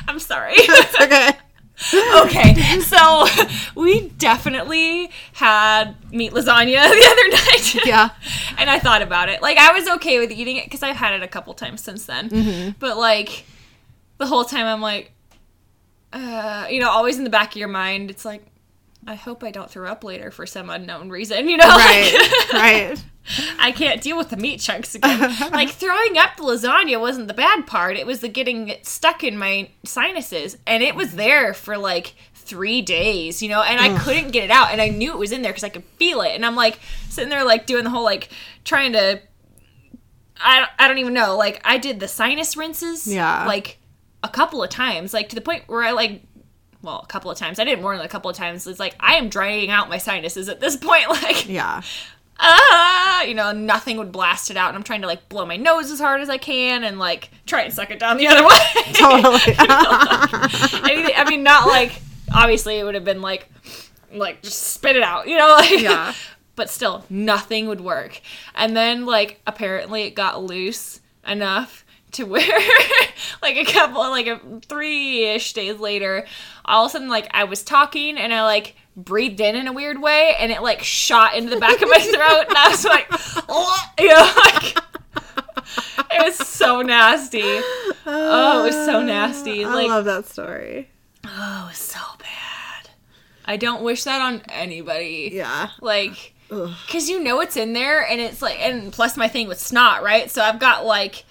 [0.07, 0.57] I'm sorry.
[1.01, 1.31] okay.
[2.25, 3.27] okay, so
[3.75, 7.87] we definitely had meat lasagna the other night.
[7.87, 8.11] Yeah.
[8.59, 9.43] and I thought about it.
[9.43, 12.07] Like I was okay with eating it because I've had it a couple times since
[12.07, 12.31] then.
[12.31, 12.71] Mm-hmm.
[12.79, 13.45] But like
[14.19, 15.13] the whole time, I'm like,
[16.13, 18.47] uh, you know, always in the back of your mind, it's like,
[19.07, 21.49] I hope I don't throw up later for some unknown reason.
[21.49, 22.33] You know, Right.
[22.55, 23.05] right.
[23.59, 25.21] I can't deal with the meat chunks again.
[25.53, 27.97] like throwing up the lasagna wasn't the bad part.
[27.97, 32.15] It was the getting it stuck in my sinuses, and it was there for like
[32.35, 35.33] three days, you know, and I couldn't get it out, and I knew it was
[35.33, 37.91] in there because I could feel it, and I'm like sitting there like doing the
[37.91, 38.29] whole like
[38.65, 39.21] trying to.
[40.39, 41.37] I don't, I don't even know.
[41.37, 43.47] Like I did the sinus rinses, Yeah.
[43.47, 43.79] like
[44.23, 46.23] a couple of times, like to the point where I like
[46.83, 47.59] well, a couple of times.
[47.59, 48.67] I did more than a couple of times.
[48.67, 51.07] It's like I am drying out my sinuses at this point.
[51.09, 51.83] Like Yeah.
[52.39, 55.57] Ah, you know, nothing would blast it out, and I'm trying to like blow my
[55.57, 58.45] nose as hard as I can, and like try and suck it down the other
[58.45, 58.57] way.
[58.93, 59.41] Totally.
[60.91, 62.01] Anything- I mean, not like
[62.35, 63.49] obviously it would have been like,
[64.13, 66.13] like just spit it out, you know, like Yeah.
[66.57, 68.23] But still, nothing would work.
[68.55, 72.43] And then like apparently it got loose enough to where
[73.43, 76.25] like a couple like a three-ish days later
[76.65, 79.73] all of a sudden like i was talking and i like breathed in in a
[79.73, 82.85] weird way and it like shot into the back of my throat and i was
[82.85, 83.07] like
[83.49, 84.77] oh, you know like
[86.13, 87.43] it was so nasty.
[88.07, 90.89] Oh it was so nasty I love that story.
[91.25, 92.91] oh it was so bad.
[93.45, 95.31] I don't wish that on anybody.
[95.33, 95.71] Yeah.
[95.81, 99.59] like because you know it's in there and it's like and plus my thing with
[99.59, 100.31] snot right?
[100.31, 101.25] So i've got like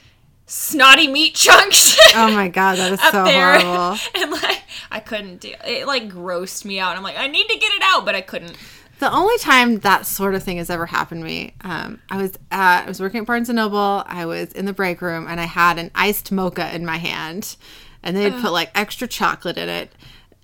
[0.45, 3.97] snotty meat chunks Oh my god, that is so there horrible.
[4.15, 7.57] and like i couldn't do it like grossed me out i'm like i need to
[7.57, 8.55] get it out but i couldn't
[8.99, 12.37] The only time that sort of thing has ever happened to me, um, I was
[12.49, 14.03] at, I was working at Barnes and Noble.
[14.07, 17.57] I was in the break room and I had an iced mocha in my hand,
[18.01, 19.91] and they'd put like extra chocolate in it.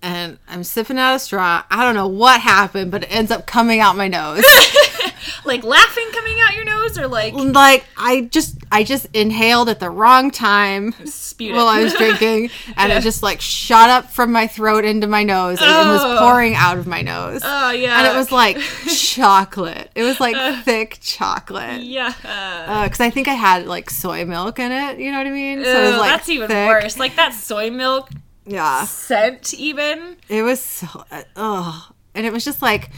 [0.02, 1.64] And I'm sipping out a straw.
[1.72, 4.44] I don't know what happened, but it ends up coming out my nose.
[5.46, 9.80] like laughing coming out your nose or like like I just I just inhaled at
[9.80, 10.94] the wrong time
[11.40, 11.68] while?
[11.68, 12.98] I was drinking, and Yeah.
[12.98, 16.18] it just like shot up from my throat into my nose, and it was Oh.
[16.20, 17.42] pouring out of my nose.
[17.44, 17.98] oh yeah.
[18.00, 18.58] and it was like
[18.88, 19.90] chocolate.
[19.96, 20.62] It was like uh.
[20.62, 21.82] thick chocolate.
[21.82, 22.14] yeah.
[22.24, 25.00] Uh, because I think I had like soy milk in it.
[25.00, 25.64] You know what I mean?
[25.64, 26.68] So it was like that's even thick.
[26.70, 26.98] worse.
[27.00, 28.10] Like that soy milk
[28.46, 30.18] Yeah, scent even.
[30.30, 31.06] it was so.
[31.36, 32.90] Oh, and it was just like.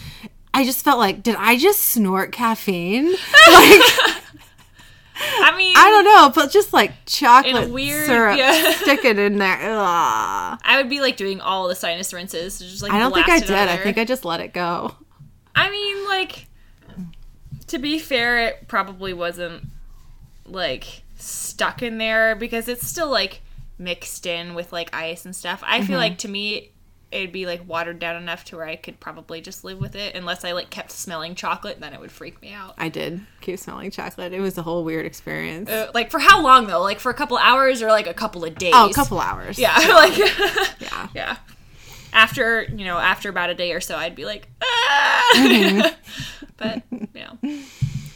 [0.53, 3.15] I just felt like, did I just snort caffeine?
[3.47, 3.81] Like,
[5.39, 8.71] I mean, I don't know, but just like chocolate weird- syrup, yeah.
[8.75, 9.57] stick it in there.
[9.61, 10.59] Ugh.
[10.63, 13.37] I would be like doing all the sinus rinses, just like I don't think I
[13.37, 13.79] blast it out did.
[13.79, 14.95] I think I just let it go.
[15.55, 16.47] I mean, like,
[17.67, 19.67] to be fair, it probably wasn't
[20.45, 23.41] like stuck in there because it's still like
[23.77, 25.63] mixed in with like ice and stuff.
[25.65, 25.87] I Mm-hmm.
[25.87, 26.71] feel like to me,
[27.13, 30.15] it'd be like watered down enough to where I could probably just live with it,
[30.15, 32.73] unless I like kept smelling chocolate, then it would freak me out.
[32.77, 34.33] I did keep smelling chocolate.
[34.33, 35.69] It was a whole weird experience.
[35.69, 36.81] Uh, like for how long though?
[36.81, 38.73] Like for a couple hours or like a couple of days?
[38.75, 39.59] oh, a couple hours.
[39.59, 40.17] Yeah, like
[40.79, 41.07] Yeah.
[41.13, 41.37] yeah.
[42.11, 45.95] After you know, after about a day or so, I'd be like, ah!
[46.57, 47.37] But you know,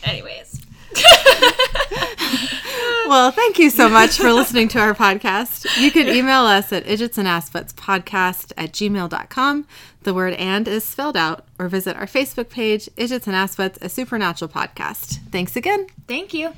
[0.03, 0.61] anyways.
[3.07, 5.81] Well, thank you so much for listening to our podcast.
[5.81, 9.65] You can email us at idiotsandassbuttspodcast at gmail.com.
[10.03, 13.87] The word and is spelled out, or visit our Facebook page, Idiots and Assbutts, a
[13.87, 15.19] supernatural podcast.
[15.31, 15.87] Thanks again.
[16.05, 16.53] Thank you.